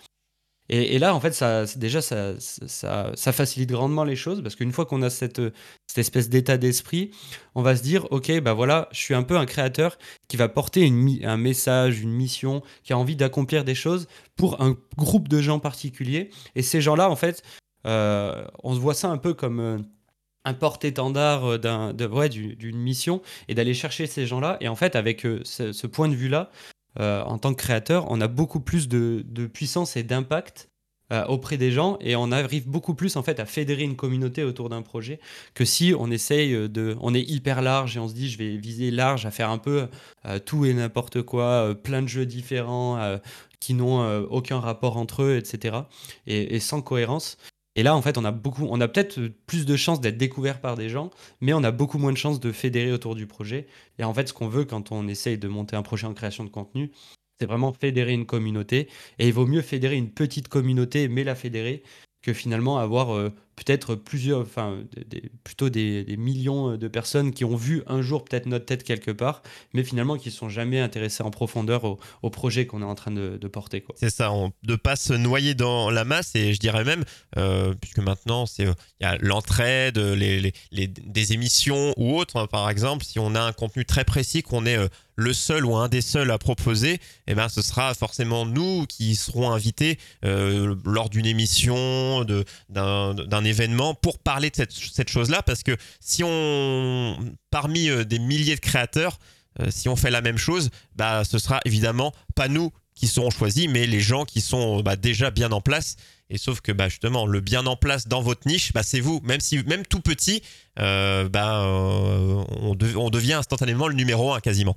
Et, 0.70 0.98
là, 0.98 1.14
en 1.14 1.20
fait, 1.20 1.32
ça, 1.32 1.64
déjà, 1.76 2.00
ça, 2.00 2.34
ça, 2.38 3.32
facilite 3.32 3.70
grandement 3.70 4.04
les 4.04 4.16
choses 4.16 4.42
parce 4.42 4.56
qu'une 4.56 4.72
fois 4.72 4.86
qu'on 4.86 5.02
a 5.02 5.10
cette, 5.10 5.42
espèce 5.96 6.30
d'état 6.30 6.56
d'esprit, 6.56 7.10
on 7.54 7.62
va 7.62 7.76
se 7.76 7.82
dire, 7.82 8.10
ok, 8.10 8.40
bah 8.40 8.54
voilà, 8.54 8.88
je 8.90 8.98
suis 8.98 9.14
un 9.14 9.22
peu 9.22 9.36
un 9.36 9.44
créateur 9.44 9.98
qui 10.26 10.38
va 10.38 10.48
porter 10.48 10.90
un 11.24 11.36
message, 11.36 12.00
une 12.00 12.12
mission, 12.12 12.62
qui 12.82 12.94
a 12.94 12.98
envie 12.98 13.14
d'accomplir 13.14 13.64
des 13.64 13.74
choses 13.74 14.08
pour 14.36 14.62
un 14.62 14.76
groupe 14.96 15.28
de 15.28 15.42
gens 15.42 15.58
particuliers. 15.58 16.30
Et 16.54 16.62
ces 16.62 16.80
gens-là, 16.80 17.10
en 17.10 17.16
fait, 17.16 17.42
euh, 17.86 18.44
on 18.62 18.74
se 18.74 18.80
voit 18.80 18.94
ça 18.94 19.08
un 19.08 19.18
peu 19.18 19.34
comme 19.34 19.60
euh, 19.60 19.78
un 20.44 20.54
porte-étendard 20.54 21.44
euh, 21.44 21.58
d'un, 21.58 21.92
d'une 21.92 22.78
mission 22.78 23.22
et 23.48 23.54
d'aller 23.54 23.74
chercher 23.74 24.06
ces 24.06 24.26
gens-là. 24.26 24.56
Et 24.60 24.68
en 24.68 24.76
fait, 24.76 24.96
avec 24.96 25.26
ce, 25.44 25.86
point 25.86 26.08
de 26.08 26.14
vue-là, 26.14 26.50
en 26.98 27.38
tant 27.38 27.54
que 27.54 27.58
créateur, 27.58 28.06
on 28.10 28.20
a 28.20 28.28
beaucoup 28.28 28.60
plus 28.60 28.88
de, 28.88 29.46
puissance 29.52 29.96
et 29.96 30.02
d'impact 30.02 30.68
auprès 31.28 31.58
des 31.58 31.70
gens 31.70 31.96
et 32.00 32.16
on 32.16 32.32
arrive 32.32 32.66
beaucoup 32.66 32.94
plus 32.94 33.16
en 33.16 33.22
fait 33.22 33.38
à 33.38 33.44
fédérer 33.44 33.82
une 33.82 33.94
communauté 33.94 34.42
autour 34.42 34.68
d'un 34.68 34.82
projet 34.82 35.20
que 35.52 35.64
si 35.64 35.94
on 35.96 36.10
essaye 36.10 36.68
de 36.68 36.96
on 37.00 37.14
est 37.14 37.20
hyper 37.20 37.62
large 37.62 37.96
et 37.96 38.00
on 38.00 38.08
se 38.08 38.14
dit 38.14 38.28
je 38.28 38.38
vais 38.38 38.56
viser 38.56 38.90
large 38.90 39.24
à 39.24 39.30
faire 39.30 39.50
un 39.50 39.58
peu 39.58 39.86
tout 40.44 40.64
et 40.64 40.72
n'importe 40.72 41.22
quoi 41.22 41.74
plein 41.80 42.02
de 42.02 42.08
jeux 42.08 42.26
différents 42.26 43.18
qui 43.60 43.74
n'ont 43.74 44.24
aucun 44.24 44.58
rapport 44.58 44.96
entre 44.96 45.22
eux 45.22 45.36
etc 45.36 45.76
et 46.26 46.58
sans 46.58 46.80
cohérence 46.80 47.36
et 47.76 47.82
là, 47.82 47.96
en 47.96 48.02
fait, 48.02 48.18
on 48.18 48.24
a 48.24 48.30
beaucoup, 48.30 48.66
on 48.70 48.80
a 48.80 48.88
peut-être 48.88 49.20
plus 49.46 49.66
de 49.66 49.76
chances 49.76 50.00
d'être 50.00 50.16
découvert 50.16 50.60
par 50.60 50.76
des 50.76 50.88
gens, 50.88 51.10
mais 51.40 51.52
on 51.52 51.64
a 51.64 51.72
beaucoup 51.72 51.98
moins 51.98 52.12
de 52.12 52.16
chances 52.16 52.40
de 52.40 52.52
fédérer 52.52 52.92
autour 52.92 53.14
du 53.14 53.26
projet. 53.26 53.66
Et 53.98 54.04
en 54.04 54.14
fait, 54.14 54.28
ce 54.28 54.32
qu'on 54.32 54.48
veut 54.48 54.64
quand 54.64 54.92
on 54.92 55.08
essaye 55.08 55.38
de 55.38 55.48
monter 55.48 55.76
un 55.76 55.82
projet 55.82 56.06
en 56.06 56.14
création 56.14 56.44
de 56.44 56.50
contenu, 56.50 56.92
c'est 57.40 57.46
vraiment 57.46 57.72
fédérer 57.72 58.12
une 58.12 58.26
communauté. 58.26 58.88
Et 59.18 59.26
il 59.26 59.32
vaut 59.32 59.46
mieux 59.46 59.62
fédérer 59.62 59.96
une 59.96 60.10
petite 60.10 60.48
communauté, 60.48 61.08
mais 61.08 61.24
la 61.24 61.34
fédérer, 61.34 61.82
que 62.22 62.32
finalement 62.32 62.78
avoir 62.78 63.14
euh, 63.14 63.30
peut-être 63.56 63.94
plusieurs, 63.94 64.40
enfin 64.40 64.78
plutôt 65.44 65.68
des, 65.68 66.04
millions 66.18 66.76
de 66.76 66.88
personnes 66.88 67.32
qui 67.32 67.44
ont 67.44 67.56
vu 67.56 67.82
un 67.86 68.02
jour 68.02 68.24
peut-être 68.24 68.46
notre 68.46 68.66
tête 68.66 68.84
quelque 68.84 69.10
part, 69.10 69.42
mais 69.72 69.84
finalement 69.84 70.16
qui 70.16 70.28
ne 70.28 70.34
sont 70.34 70.48
jamais 70.48 70.80
intéressés 70.80 71.22
en 71.22 71.30
profondeur 71.30 71.84
au, 72.22 72.30
projet 72.30 72.66
qu'on 72.66 72.82
est 72.82 72.86
en 72.86 72.94
train 72.94 73.10
de, 73.10 73.38
porter. 73.48 73.84
C'est 73.96 74.10
ça, 74.10 74.30
de 74.62 74.72
ne 74.72 74.76
pas 74.76 74.96
se 74.96 75.12
noyer 75.12 75.54
dans 75.54 75.90
la 75.90 76.04
masse 76.04 76.34
et 76.34 76.52
je 76.52 76.58
dirais 76.58 76.84
même, 76.84 77.04
euh, 77.36 77.74
puisque 77.80 77.98
maintenant 77.98 78.44
il 78.58 78.74
y 79.00 79.04
a 79.04 79.16
l'entraide, 79.20 79.98
des 79.98 81.32
émissions 81.32 81.94
ou 81.96 82.18
autres, 82.18 82.36
hein, 82.36 82.46
par 82.46 82.68
exemple, 82.70 83.04
si 83.04 83.18
on 83.18 83.34
a 83.34 83.40
un 83.40 83.52
contenu 83.52 83.84
très 83.84 84.04
précis 84.04 84.42
qu'on 84.42 84.66
est 84.66 84.76
euh, 84.76 84.88
le 85.16 85.32
seul 85.32 85.64
ou 85.64 85.76
un 85.76 85.88
des 85.88 86.00
seuls 86.00 86.30
à 86.30 86.38
proposer, 86.38 87.00
eh 87.26 87.34
ben, 87.34 87.48
ce 87.48 87.62
sera 87.62 87.94
forcément 87.94 88.46
nous 88.46 88.86
qui 88.86 89.14
serons 89.14 89.52
invités 89.52 89.98
euh, 90.24 90.74
lors 90.84 91.08
d'une 91.08 91.26
émission, 91.26 92.24
d'un 92.68 93.43
événement 93.44 93.94
pour 93.94 94.18
parler 94.18 94.50
de 94.50 94.56
cette, 94.56 95.08
chose-là. 95.08 95.42
Parce 95.42 95.62
que 95.62 95.76
si 96.00 96.22
on, 96.24 97.16
parmi 97.50 97.88
euh, 97.88 98.04
des 98.04 98.18
milliers 98.18 98.56
de 98.56 98.60
créateurs, 98.60 99.18
euh, 99.60 99.70
si 99.70 99.88
on 99.88 99.96
fait 99.96 100.10
la 100.10 100.20
même 100.20 100.38
chose, 100.38 100.70
bah, 100.96 101.24
ce 101.24 101.38
sera 101.38 101.60
évidemment 101.64 102.12
pas 102.34 102.48
nous 102.48 102.70
qui 102.94 103.08
serons 103.08 103.30
choisis, 103.30 103.68
mais 103.68 103.86
les 103.86 104.00
gens 104.00 104.24
qui 104.24 104.40
sont 104.40 104.80
bah, 104.80 104.96
déjà 104.96 105.30
bien 105.30 105.50
en 105.52 105.60
place. 105.60 105.96
Et 106.30 106.38
sauf 106.38 106.60
que 106.60 106.72
bah, 106.72 106.88
justement, 106.88 107.26
le 107.26 107.40
bien 107.40 107.66
en 107.66 107.76
place 107.76 108.08
dans 108.08 108.22
votre 108.22 108.46
niche, 108.46 108.72
bah, 108.72 108.82
c'est 108.82 109.00
vous. 109.00 109.20
Même 109.24 109.40
si, 109.40 109.62
même 109.64 109.84
tout 109.84 110.00
petit, 110.00 110.42
bah, 110.76 111.64
on, 111.66 112.74
devient 112.74 113.34
instantanément 113.34 113.88
le 113.88 113.94
numéro 113.94 114.32
un 114.32 114.40
quasiment. 114.40 114.76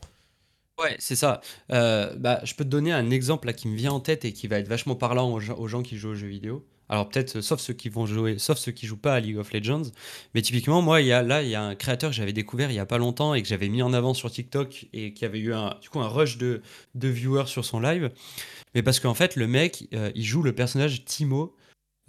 Ouais, 0.79 0.95
c'est 1.00 1.15
ça. 1.15 1.41
Euh, 1.71 2.13
bah, 2.17 2.39
je 2.43 2.53
peux 2.53 2.63
te 2.63 2.69
donner 2.69 2.91
un 2.91 3.09
exemple 3.09 3.47
là 3.47 3.53
qui 3.53 3.67
me 3.67 3.75
vient 3.75 3.91
en 3.91 4.00
tête 4.00 4.25
et 4.25 4.33
qui 4.33 4.47
va 4.47 4.59
être 4.59 4.67
vachement 4.67 4.95
parlant 4.95 5.31
aux 5.31 5.67
gens, 5.67 5.81
qui 5.81 5.97
jouent 5.97 6.09
aux 6.09 6.15
jeux 6.15 6.27
vidéo. 6.27 6.65
Alors 6.89 7.10
peut-être, 7.10 7.41
sauf 7.41 7.60
ceux 7.60 7.74
qui 7.74 7.89
vont 7.89 8.06
jouer, 8.06 8.38
sauf 8.38 8.58
ceux 8.58 8.72
qui 8.72 8.86
jouent 8.86 8.98
pas 8.98 9.15
à 9.15 9.20
League 9.20 9.38
of 9.38 9.51
Legends. 9.51 9.84
Mais 10.34 10.41
typiquement, 10.41 10.82
moi, 10.82 11.01
il 11.01 11.08
y 11.08 11.12
a, 11.12 11.22
là, 11.22 11.44
il 11.44 11.50
y 11.50 11.56
a 11.56 11.63
un 11.63 11.75
créateur 11.75 12.12
que 12.12 12.15
j'avais 12.15 12.34
découvert 12.34 12.72
il 12.72 12.75
y 12.75 12.79
a 12.79 12.86
pas 12.86 12.98
longtemps 12.98 13.34
et 13.34 13.41
que 13.41 13.47
j'avais 13.47 13.69
mis 13.69 13.82
en 13.82 13.93
avant 13.93 14.13
sur 14.13 14.32
TikTok 14.32 14.88
et 14.93 15.13
qui 15.13 15.26
avait 15.26 15.39
eu 15.39 15.54
un, 15.54 15.78
du 15.82 15.89
coup, 15.89 16.00
un 16.00 16.08
rush 16.08 16.38
de, 16.38 16.62
de 16.95 17.08
viewers 17.08 17.47
sur 17.47 17.65
son 17.65 17.80
live. 17.80 18.12
Mais 18.76 18.84
parce 18.84 19.00
qu'en 19.00 19.13
fait, 19.13 19.36
le 19.36 19.47
mec, 19.47 19.88
euh, 19.93 20.12
il 20.15 20.23
joue 20.23 20.41
le 20.43 20.54
personnage 20.54 21.06
Timo. 21.06 21.56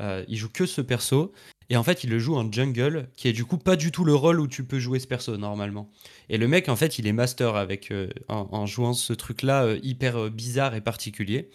Euh, 0.01 0.25
il 0.29 0.37
joue 0.37 0.49
que 0.49 0.65
ce 0.65 0.81
perso 0.81 1.33
et 1.71 1.77
en 1.77 1.83
fait, 1.83 2.03
il 2.05 2.11
le 2.11 2.19
joue 2.19 2.35
en 2.35 2.51
jungle, 2.51 3.09
qui 3.17 3.29
est 3.29 3.33
du 3.33 3.45
coup 3.45 3.59
pas 3.59 3.77
du 3.77 3.93
tout 3.93 4.05
le 4.05 4.15
rôle 4.15 4.41
où 4.41 4.47
tu 4.47 4.65
peux 4.65 4.79
jouer 4.79 5.01
ce 5.01 5.07
perso 5.07 5.37
normalement. 5.37 5.91
Et 6.31 6.39
le 6.39 6.49
mec, 6.49 6.69
en 6.69 6.77
fait, 6.77 6.99
il 6.99 7.07
est 7.07 7.13
master 7.13 7.57
avec, 7.57 7.91
euh, 7.91 8.09
en, 8.29 8.65
jouant 8.65 8.95
ce 8.95 9.13
truc-là 9.13 9.65
euh, 9.65 9.79
hyper 9.83 10.17
euh, 10.17 10.31
bizarre 10.31 10.75
et 10.75 10.81
particulier. 10.81 11.51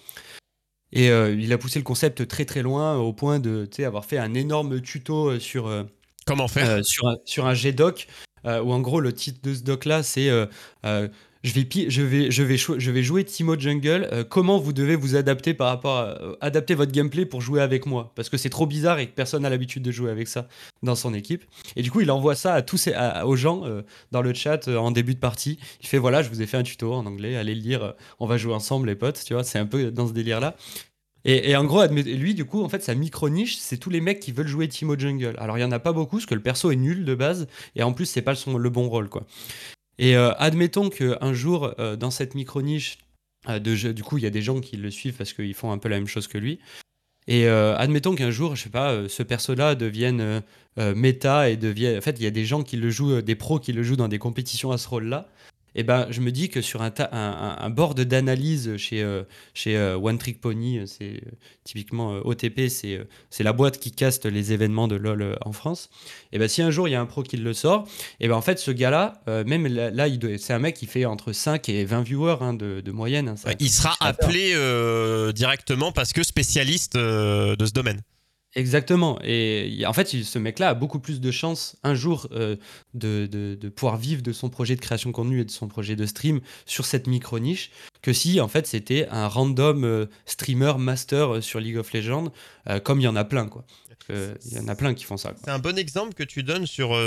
Et 0.96 1.08
il 1.08 1.52
a 1.52 1.58
poussé 1.58 1.80
le 1.80 1.84
concept 1.84 2.28
très 2.28 2.46
très 2.46 2.62
loin 2.62 2.98
au 2.98 3.14
point 3.14 3.40
de 3.40 3.68
avoir 3.84 4.06
fait 4.06 4.20
un 4.20 4.36
énorme 4.36 4.80
tuto 4.80 5.40
sur, 5.40 5.86
Comment 6.28 6.48
faire? 6.48 6.86
sur, 6.86 7.08
un, 7.08 7.16
sur 7.26 7.48
un 7.48 7.56
G-Doc, 7.56 8.08
où 8.46 8.50
en 8.72 8.80
gros 8.80 9.00
le 9.00 9.12
titre 9.12 9.40
de 9.42 9.56
ce 9.56 9.64
doc-là, 9.64 10.04
c'est 10.04 10.30
je 11.44 12.90
vais, 12.90 13.04
jouer 13.04 13.24
Timo 13.26 13.60
Jungle. 13.60 14.08
Euh, 14.12 14.24
comment 14.24 14.60
vous 14.60 14.72
devez 14.72 14.96
vous 14.96 15.16
adapter 15.16 15.54
par 15.54 15.68
rapport 15.68 15.98
à, 15.98 16.22
euh, 16.22 16.36
adapter 16.40 16.74
votre 16.74 16.92
gameplay 16.92 17.26
pour 17.26 17.42
jouer 17.42 17.62
avec 17.62 17.86
moi? 17.86 18.14
Parce 18.16 18.30
que 18.30 18.38
c'est 18.38 18.50
trop 18.50 18.66
bizarre 18.66 19.00
et 19.00 19.08
que 19.08 19.14
personne 19.14 19.44
n'a 19.44 19.50
l'habitude 19.50 19.84
de 19.84 19.92
jouer 19.92 20.10
avec 20.10 20.28
ça 20.30 20.48
dans 20.84 20.96
son 20.96 21.14
équipe. 21.14 21.44
Et 21.76 21.82
du 21.82 21.92
coup, 21.92 22.00
il 22.00 22.12
envoie 22.12 22.36
ça 22.36 22.54
à 22.54 22.62
tous 22.62 22.90
aux 23.26 23.36
gens 23.36 23.66
euh, 23.66 23.82
dans 24.12 24.22
le 24.22 24.34
chat 24.34 24.68
en 24.70 24.92
début 24.92 25.16
de 25.16 25.20
partie. 25.20 25.60
Il 25.82 25.88
fait 25.88 25.98
voilà, 25.98 26.24
je 26.24 26.30
vous 26.30 26.42
ai 26.42 26.46
fait 26.46 26.58
un 26.58 26.64
tuto 26.64 26.94
en 26.94 27.06
anglais, 27.06 27.36
allez 27.36 27.56
le 27.56 27.62
lire. 27.62 27.94
on 28.20 28.26
va 28.26 28.38
jouer 28.38 28.54
ensemble, 28.54 28.88
les 28.88 28.96
potes. 28.96 29.22
Tu 29.26 29.34
vois, 29.34 29.44
c'est 29.44 29.60
un 29.60 29.66
peu 29.66 29.92
dans 29.92 30.08
ce 30.08 30.14
délire 30.14 30.40
là. 30.40 30.56
Et, 31.26 31.56
en 31.56 31.64
gros, 31.64 31.86
lui, 31.88 32.34
du 32.34 32.44
coup, 32.44 32.64
en 32.64 32.70
fait, 32.70 32.84
sa 32.84 32.96
micro-niche, 32.96 33.56
c'est 33.56 33.78
tous 33.78 33.90
les 33.90 34.02
mecs 34.02 34.20
qui 34.20 34.34
veulent 34.34 34.48
jouer 34.48 34.68
Timo 34.68 35.00
Jungle. 35.00 35.36
Alors, 35.38 35.58
il 35.58 35.62
y 35.62 35.64
en 35.64 35.72
a 35.72 35.80
pas 35.80 35.94
beaucoup, 35.94 36.18
parce 36.18 36.26
que 36.26 36.36
le 36.36 36.42
perso 36.42 36.70
est 36.70 36.76
nul 36.76 37.06
de 37.06 37.16
base, 37.16 37.48
et 37.78 37.84
en 37.84 37.94
plus, 37.94 38.06
c'est 38.06 38.22
pas 38.22 38.34
le 38.46 38.70
bon 38.70 38.90
rôle, 38.90 39.08
quoi. 39.08 39.26
Et 40.04 40.18
euh, 40.18 40.34
admettons 40.34 40.90
qu'un 40.90 41.34
jour, 41.34 41.76
euh, 41.80 41.96
dans 41.96 42.12
cette 42.12 42.36
micro-niche, 42.36 42.98
euh, 43.48 43.58
du 43.60 44.04
coup, 44.04 44.18
il 44.18 44.26
y 44.26 44.28
a 44.28 44.32
des 44.32 44.42
gens 44.42 44.60
qui 44.60 44.76
le 44.76 44.92
suivent 44.92 45.16
parce 45.16 45.32
qu'ils 45.32 45.54
font 45.54 45.72
un 45.72 45.78
peu 45.78 45.88
la 45.88 45.96
même 45.96 46.08
chose 46.08 46.28
que 46.28 46.38
lui. 46.38 46.60
Et 47.26 47.48
admettons 47.48 48.16
qu'un 48.16 48.32
jour, 48.32 48.58
je 48.58 48.64
sais 48.64 48.70
pas, 48.70 49.08
ce 49.08 49.24
perso-là 49.24 49.76
devienne 49.76 50.44
méta 50.76 51.50
et 51.50 51.56
devienne. 51.56 51.98
En 51.98 52.02
fait, 52.02 52.18
il 52.20 52.24
y 52.24 52.28
a 52.28 52.32
des 52.32 52.44
gens 52.44 52.64
qui 52.64 52.76
le 52.76 52.90
jouent, 52.90 53.22
des 53.22 53.36
pros 53.36 53.60
qui 53.60 53.72
le 53.72 53.82
jouent 53.82 53.96
dans 53.96 54.10
des 54.10 54.20
compétitions 54.20 54.74
à 54.74 54.78
ce 54.78 54.90
rôle-là 54.90 55.30
eh 55.76 55.84
ben, 55.84 56.08
je 56.10 56.22
me 56.22 56.32
dis 56.32 56.50
que 56.50 56.62
sur 56.62 56.82
un, 56.82 56.94
un, 57.12 57.58
un 57.60 57.70
board 57.70 58.00
d'analyse 58.02 58.78
chez, 58.78 59.02
euh, 59.02 59.24
chez 59.54 59.76
euh, 59.76 59.98
One 59.98 60.18
Trick 60.18 60.40
Pony, 60.40 60.80
euh, 60.80 60.86
c'est 60.86 61.22
typiquement 61.64 62.20
OTP, 62.24 62.68
c'est 62.70 63.00
c'est 63.30 63.44
la 63.44 63.54
boîte 63.54 63.80
qui 63.80 63.92
caste 63.92 64.26
les 64.26 64.54
événements 64.54 64.88
de 64.88 64.96
LoL 64.96 65.38
en 65.42 65.52
France. 65.52 65.90
Et 66.32 66.36
eh 66.36 66.40
ben, 66.40 66.48
si 66.48 66.62
un 66.62 66.72
jour 66.72 66.88
il 66.88 66.92
y 66.92 66.96
a 66.96 67.02
un 67.02 67.06
pro 67.06 67.24
qui 67.24 67.38
le 67.38 67.54
sort, 67.54 67.88
et 68.20 68.26
eh 68.26 68.28
ben, 68.28 68.36
en 68.36 68.42
fait, 68.42 68.60
ce 68.60 68.72
gars-là, 68.72 69.22
même 69.46 69.68
là, 69.68 70.08
c'est 70.38 70.54
un 70.54 70.60
mec 70.60 70.76
qui 70.76 70.86
fait 70.86 71.06
entre 71.06 71.32
5 71.32 71.70
et 71.70 71.86
20 71.86 72.02
viewers 72.04 72.38
hein, 72.42 72.54
de, 72.54 72.82
de, 72.82 72.92
moyenne. 72.92 73.30
Hein, 73.30 73.52
il 73.60 73.70
sera 73.70 73.96
appelé 74.00 74.54
directement 75.34 75.92
parce 75.92 76.14
que 76.14 76.24
spécialiste 76.24 76.96
de 76.96 77.66
ce 77.66 77.72
domaine. 77.72 78.02
Exactement. 78.56 79.20
Et 79.24 79.84
en 79.88 79.94
fait, 79.94 80.08
ce 80.08 80.40
mec-là 80.40 80.70
a 80.70 80.74
beaucoup 80.76 81.00
plus 81.00 81.20
de 81.20 81.32
chances 81.32 81.76
un 81.82 81.96
jour 81.96 82.28
euh, 82.32 82.56
de, 82.94 83.26
de, 83.26 83.70
pouvoir 83.70 83.98
vivre 83.98 84.22
de 84.22 84.32
son 84.32 84.50
projet 84.50 84.76
de 84.76 84.82
création 84.82 85.10
de 85.10 85.16
contenu 85.16 85.42
et 85.42 85.46
de 85.46 85.52
son 85.52 85.68
projet 85.68 85.96
de 85.96 86.06
stream 86.06 86.40
sur 86.68 86.86
cette 86.86 87.08
micro-niche 87.08 87.72
que 88.04 88.14
si, 88.14 88.40
en 88.40 88.48
fait, 88.48 88.68
c'était 88.68 89.08
un 89.10 89.28
random 89.28 89.84
euh, 89.86 90.06
streamer 90.26 90.74
master 90.78 91.36
euh, 91.36 91.42
sur 91.42 91.60
League 91.60 91.78
of 91.78 91.94
Legends, 91.94 92.32
comme 92.84 93.00
il 93.02 93.04
y 93.04 93.08
en 93.08 93.16
a 93.16 93.26
plein, 93.26 93.48
quoi. 93.48 93.66
Il 94.10 94.54
y 94.54 94.60
en 94.60 94.68
a 94.68 94.76
plein 94.76 94.94
qui 94.94 95.06
font 95.06 95.18
ça. 95.18 95.34
C'est 95.44 95.50
un 95.50 95.60
bon 95.60 95.78
exemple 95.78 96.14
que 96.14 96.24
tu 96.24 96.44
donnes 96.44 96.68
sur, 96.68 96.98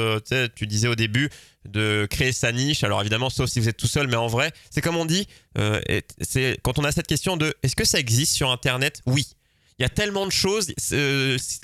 tu 0.55 0.67
disais 0.67 0.89
au 0.89 0.95
début, 0.95 1.31
de 1.69 2.07
créer 2.11 2.33
sa 2.33 2.53
niche. 2.53 2.85
Alors 2.85 3.01
évidemment, 3.01 3.31
sauf 3.31 3.51
si 3.51 3.61
vous 3.61 3.69
êtes 3.69 3.77
tout 3.77 3.87
seul, 3.87 4.09
mais 4.09 4.17
en 4.17 4.27
vrai, 4.27 4.53
c'est 4.71 4.81
comme 4.81 4.97
on 4.97 5.05
dit, 5.05 5.27
c'est 6.21 6.59
quand 6.63 6.79
on 6.79 6.85
a 6.85 6.93
cette 6.93 7.07
question 7.07 7.37
de 7.37 7.55
est-ce 7.63 7.77
que 7.77 7.85
ça 7.85 7.99
existe 7.99 8.35
sur 8.35 8.51
Internet? 8.51 9.03
Oui. 9.07 9.36
Il 9.79 9.83
y 9.83 9.85
a 9.85 9.91
tellement 9.91 10.27
de 10.27 10.33
choses. 10.33 10.73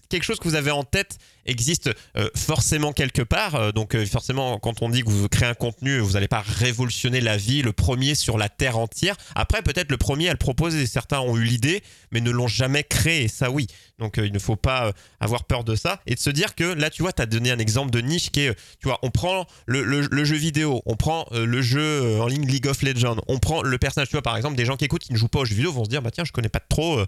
quelque 0.08 0.24
chose 0.24 0.38
que 0.38 0.48
vous 0.48 0.54
avez 0.54 0.70
en 0.70 0.84
tête 0.84 1.18
existe 1.46 1.90
euh, 2.16 2.28
forcément 2.36 2.92
quelque 2.92 3.22
part. 3.22 3.54
Euh, 3.54 3.72
donc 3.72 3.94
euh, 3.94 4.06
forcément, 4.06 4.58
quand 4.58 4.82
on 4.82 4.88
dit 4.88 5.02
que 5.02 5.10
vous 5.10 5.28
créez 5.28 5.48
un 5.48 5.54
contenu, 5.54 5.98
vous 5.98 6.12
n'allez 6.12 6.28
pas 6.28 6.40
révolutionner 6.40 7.20
la 7.20 7.36
vie, 7.36 7.62
le 7.62 7.72
premier 7.72 8.14
sur 8.14 8.38
la 8.38 8.48
terre 8.48 8.78
entière. 8.78 9.16
Après, 9.34 9.62
peut-être 9.62 9.90
le 9.90 9.96
premier 9.96 10.28
à 10.28 10.32
le 10.32 10.38
proposer. 10.38 10.86
Certains 10.86 11.20
ont 11.20 11.36
eu 11.36 11.44
l'idée, 11.44 11.82
mais 12.10 12.20
ne 12.20 12.30
l'ont 12.30 12.48
jamais 12.48 12.84
créé. 12.84 13.28
Ça, 13.28 13.50
oui. 13.50 13.66
Donc 13.98 14.16
il 14.16 14.32
ne 14.32 14.38
faut 14.38 14.56
pas 14.56 14.92
avoir 15.20 15.44
peur 15.44 15.64
de 15.64 15.76
ça. 15.76 16.00
Et 16.06 16.14
de 16.14 16.20
se 16.20 16.30
dire 16.30 16.54
que 16.54 16.64
là, 16.64 16.90
tu 16.90 17.02
vois, 17.02 17.12
tu 17.12 17.22
as 17.22 17.26
donné 17.26 17.50
un 17.50 17.58
exemple 17.58 17.90
de 17.90 18.00
niche 18.00 18.30
qui 18.30 18.40
est, 18.40 18.54
tu 18.80 18.88
vois, 18.88 18.98
on 19.02 19.10
prend 19.10 19.46
le, 19.66 20.24
jeu 20.24 20.36
vidéo, 20.36 20.82
on 20.86 20.96
prend 20.96 21.26
le 21.32 21.62
jeu 21.62 22.20
en 22.20 22.26
ligne 22.26 22.46
League 22.46 22.66
of 22.66 22.82
Legends, 22.82 23.18
on 23.28 23.38
prend 23.38 23.62
le 23.62 23.78
personnage, 23.78 24.08
tu 24.08 24.12
vois, 24.12 24.22
par 24.22 24.36
exemple, 24.36 24.56
des 24.56 24.64
gens 24.64 24.76
qui 24.76 24.84
écoutent, 24.84 25.02
qui 25.02 25.12
ne 25.12 25.18
jouent 25.18 25.28
pas 25.28 25.40
aux 25.40 25.44
jeux 25.44 25.54
vidéo 25.54 25.72
vont 25.72 25.84
se 25.84 25.90
dire, 25.90 26.02
bah 26.02 26.10
tiens, 26.10 26.24
je 26.24 26.32
connais 26.32 26.48
pas 26.48 26.60
trop, 26.60 27.00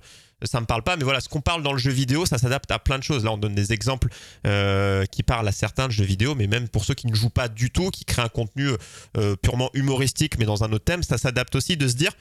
ça 0.42 0.60
me 0.60 0.66
parle 0.66 0.82
pas. 0.82 0.96
Mais 0.96 1.04
voilà, 1.04 1.20
ce 1.20 1.28
qu'on 1.28 1.40
parle 1.40 1.62
dans 1.62 1.72
le 1.72 1.78
jeu 1.78 1.90
vidéo, 1.90 2.26
ça 2.26 2.38
s'adapte 2.38 2.70
à 2.70 2.78
plein 2.78 2.98
de 2.98 3.02
choses. 3.02 3.24
Là, 3.24 3.32
on 3.32 3.38
donne 3.38 3.54
des 3.54 3.72
exemples 3.72 4.08
euh, 4.46 5.04
qui 5.06 5.22
parlent 5.22 5.48
à 5.48 5.52
certains 5.52 5.86
de 5.86 5.92
jeux 5.92 6.04
vidéo, 6.04 6.34
mais 6.34 6.46
même 6.46 6.68
pour 6.68 6.84
ceux 6.84 6.94
qui 6.94 7.06
ne 7.06 7.14
jouent 7.14 7.30
pas 7.30 7.48
du 7.48 7.70
tout, 7.70 7.90
qui 7.90 8.04
créent 8.04 8.22
un 8.22 8.28
contenu 8.28 8.68
euh, 9.16 9.36
purement 9.36 9.70
humoristique, 9.74 10.38
mais 10.38 10.44
dans 10.44 10.64
un 10.64 10.72
autre 10.72 10.84
thème, 10.84 11.02
ça 11.02 11.18
s'adapte 11.18 11.54
aussi 11.54 11.76
de 11.76 11.88
se 11.88 11.94
dire, 11.94 12.12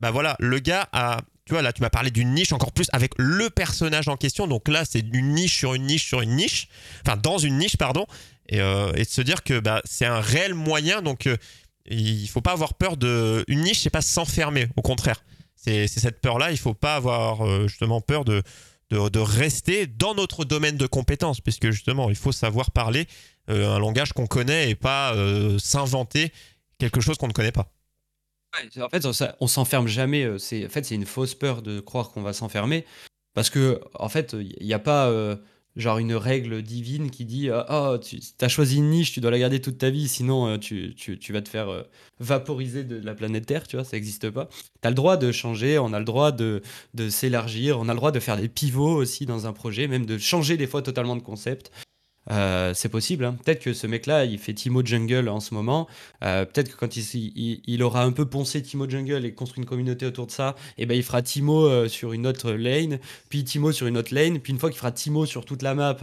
bah 0.00 0.10
voilà, 0.10 0.36
le 0.38 0.58
gars 0.58 0.88
a 0.92 1.20
tu 1.46 1.52
vois, 1.52 1.62
là, 1.62 1.72
tu 1.72 1.80
m'as 1.80 1.90
parlé 1.90 2.10
d'une 2.10 2.34
niche 2.34 2.52
encore 2.52 2.72
plus 2.72 2.88
avec 2.92 3.12
le 3.18 3.50
personnage 3.50 4.08
en 4.08 4.16
question. 4.16 4.48
Donc 4.48 4.66
là, 4.66 4.84
c'est 4.84 4.98
une 4.98 5.32
niche 5.32 5.56
sur 5.56 5.74
une 5.74 5.84
niche 5.84 6.04
sur 6.04 6.20
une 6.20 6.34
niche. 6.34 6.66
Enfin, 7.06 7.16
dans 7.16 7.38
une 7.38 7.58
niche, 7.58 7.76
pardon. 7.76 8.04
Et, 8.48 8.60
euh, 8.60 8.90
de 8.90 9.04
se 9.04 9.20
dire 9.20 9.44
que 9.44 9.60
bah, 9.60 9.80
c'est 9.84 10.06
un 10.06 10.18
réel 10.18 10.54
moyen. 10.54 11.02
Donc, 11.02 11.28
il 11.88 12.26
faut 12.26 12.40
pas 12.40 12.50
avoir 12.50 12.74
peur 12.74 12.96
de. 12.96 13.44
Une 13.46 13.60
niche, 13.60 13.82
c'est 13.82 13.90
pas 13.90 14.02
s'enfermer. 14.02 14.66
Au 14.74 14.82
contraire. 14.82 15.22
C'est 15.54 15.86
cette 15.86 16.20
peur-là. 16.20 16.50
Il 16.50 16.58
faut 16.58 16.74
pas 16.74 16.96
avoir 16.96 17.68
justement 17.68 18.00
peur 18.00 18.24
de, 18.24 18.42
de, 18.90 19.18
rester 19.18 19.86
dans 19.86 20.14
notre 20.14 20.44
domaine 20.44 20.76
de 20.76 20.86
compétences. 20.86 21.40
Puisque 21.40 21.70
justement, 21.70 22.10
il 22.10 22.16
faut 22.16 22.32
savoir 22.32 22.70
parler 22.70 23.06
un 23.48 23.78
langage 23.78 24.12
qu'on 24.12 24.26
connaît 24.26 24.70
et 24.70 24.74
pas 24.74 25.14
s'inventer 25.58 26.32
quelque 26.78 27.00
chose 27.00 27.16
qu'on 27.16 27.28
ne 27.28 27.32
connaît 27.32 27.52
pas. 27.52 27.72
En 28.80 28.88
fait, 28.88 29.06
on 29.40 29.46
s'enferme 29.46 29.86
jamais. 29.86 30.24
euh, 30.24 30.38
C'est, 30.38 30.66
en 30.66 30.68
fait, 30.68 30.84
c'est 30.84 30.94
une 30.94 31.06
fausse 31.06 31.34
peur 31.34 31.62
de 31.62 31.80
croire 31.80 32.10
qu'on 32.10 32.22
va 32.22 32.32
s'enfermer. 32.32 32.84
Parce 33.34 33.50
que, 33.50 33.80
en 33.94 34.08
fait, 34.08 34.34
il 34.34 34.66
n'y 34.66 34.72
a 34.72 34.78
pas 34.78 35.08
euh, 35.08 35.36
genre 35.76 35.98
une 35.98 36.14
règle 36.14 36.62
divine 36.62 37.10
qui 37.10 37.24
dit 37.24 37.50
euh, 37.50 37.62
Oh, 37.68 37.98
tu 37.98 38.18
as 38.40 38.48
choisi 38.48 38.78
une 38.78 38.90
niche, 38.90 39.12
tu 39.12 39.20
dois 39.20 39.30
la 39.30 39.38
garder 39.38 39.60
toute 39.60 39.78
ta 39.78 39.90
vie, 39.90 40.08
sinon 40.08 40.48
euh, 40.48 40.58
tu, 40.58 40.94
vas 41.30 41.42
te 41.42 41.48
faire 41.48 41.68
euh, 41.68 41.82
vaporiser 42.18 42.84
de 42.84 43.04
la 43.04 43.14
planète 43.14 43.46
Terre, 43.46 43.66
tu 43.66 43.76
vois, 43.76 43.84
ça 43.84 43.96
n'existe 43.96 44.30
pas. 44.30 44.48
Tu 44.80 44.86
as 44.86 44.90
le 44.90 44.94
droit 44.94 45.16
de 45.16 45.30
changer, 45.32 45.78
on 45.78 45.92
a 45.92 45.98
le 45.98 46.04
droit 46.04 46.32
de, 46.32 46.62
de 46.94 47.08
s'élargir, 47.08 47.78
on 47.78 47.88
a 47.88 47.92
le 47.92 47.98
droit 47.98 48.12
de 48.12 48.20
faire 48.20 48.36
des 48.36 48.48
pivots 48.48 48.96
aussi 48.96 49.26
dans 49.26 49.46
un 49.46 49.52
projet, 49.52 49.86
même 49.86 50.06
de 50.06 50.18
changer 50.18 50.56
des 50.56 50.66
fois 50.66 50.82
totalement 50.82 51.16
de 51.16 51.22
concept. 51.22 51.70
Euh, 52.30 52.72
c'est 52.74 52.88
possible. 52.88 53.24
hein. 53.24 53.36
Peut-être 53.44 53.62
que 53.62 53.72
ce 53.72 53.86
mec-là, 53.86 54.24
il 54.24 54.38
fait 54.38 54.52
Timo 54.54 54.84
Jungle 54.84 55.28
en 55.28 55.40
ce 55.40 55.54
moment. 55.54 55.86
Euh, 56.24 56.44
Peut-être 56.44 56.72
que 56.72 56.76
quand 56.76 56.96
il, 56.96 57.02
il- 57.36 57.62
il 57.66 57.82
aura 57.82 58.02
un 58.02 58.12
peu 58.12 58.26
poncé 58.26 58.62
Timo 58.62 58.88
Jungle 58.88 59.24
et 59.24 59.32
construit 59.34 59.62
une 59.62 59.68
communauté 59.68 60.06
autour 60.06 60.26
de 60.26 60.32
ça, 60.32 60.54
et 60.78 60.86
ben 60.86 60.94
il 60.96 61.02
fera 61.02 61.22
Timo 61.22 61.66
euh, 61.66 61.88
sur 61.88 62.12
une 62.12 62.26
autre 62.26 62.50
lane, 62.52 62.98
puis 63.28 63.44
Timo 63.44 63.70
sur 63.72 63.86
une 63.86 63.96
autre 63.96 64.14
lane, 64.14 64.40
puis 64.40 64.52
une 64.52 64.58
fois 64.58 64.70
qu'il 64.70 64.78
fera 64.78 64.92
Timo 64.92 65.24
sur 65.26 65.44
toute 65.44 65.62
la 65.62 65.74
map, 65.74 65.96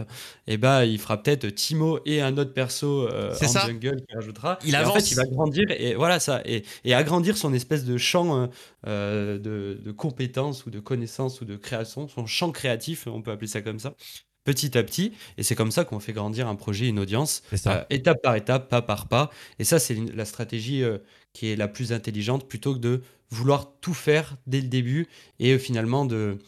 et 0.46 0.56
ben 0.56 0.84
il 0.84 0.98
fera 0.98 1.22
peut-être 1.22 1.46
Timo 1.54 1.98
et 2.06 2.20
un 2.22 2.36
autre 2.38 2.52
perso 2.54 3.08
en 3.08 3.34
ça. 3.34 3.66
jungle 3.66 3.96
qu'il 4.06 4.16
rajoutera. 4.16 4.58
Il 4.64 4.74
Et 4.74 4.76
en 4.76 4.80
avance. 4.80 4.94
fait, 5.04 5.10
il 5.10 5.14
va 5.16 5.24
grandir 5.26 5.64
et 5.70 5.94
voilà 5.94 6.20
ça, 6.20 6.40
et, 6.44 6.64
et 6.84 6.94
agrandir 6.94 7.36
son 7.36 7.52
espèce 7.52 7.84
de 7.84 7.98
champ 7.98 8.48
euh, 8.86 9.38
de, 9.38 9.78
de 9.82 9.92
compétences 9.92 10.64
ou 10.66 10.70
de 10.70 10.80
connaissances 10.80 11.40
ou 11.40 11.44
de 11.44 11.56
création, 11.56 12.08
son 12.08 12.26
champ 12.26 12.50
créatif, 12.52 13.06
on 13.06 13.22
peut 13.22 13.30
appeler 13.30 13.48
ça 13.48 13.60
comme 13.62 13.78
ça 13.78 13.94
petit 14.44 14.76
à 14.78 14.82
petit. 14.82 15.12
Et 15.38 15.42
c'est 15.42 15.54
comme 15.54 15.70
ça 15.70 15.84
qu'on 15.84 16.00
fait 16.00 16.12
grandir 16.12 16.46
un 16.48 16.54
projet, 16.54 16.88
une 16.88 16.98
audience, 16.98 17.42
ça. 17.54 17.80
euh, 17.80 17.84
étape 17.90 18.22
par 18.22 18.36
étape, 18.36 18.68
pas 18.68 18.82
par 18.82 19.08
pas. 19.08 19.30
Et 19.58 19.64
ça, 19.64 19.78
c'est 19.78 19.94
la 20.14 20.24
stratégie 20.24 20.82
euh, 20.82 20.98
qui 21.32 21.48
est 21.48 21.56
la 21.56 21.68
plus 21.68 21.92
intelligente 21.92 22.48
plutôt 22.48 22.74
que 22.74 22.78
de 22.78 23.02
vouloir 23.30 23.72
tout 23.80 23.94
faire 23.94 24.36
dès 24.46 24.60
le 24.60 24.68
début 24.68 25.08
et 25.40 25.52
euh, 25.54 25.58
finalement 25.58 26.04
de, 26.04 26.38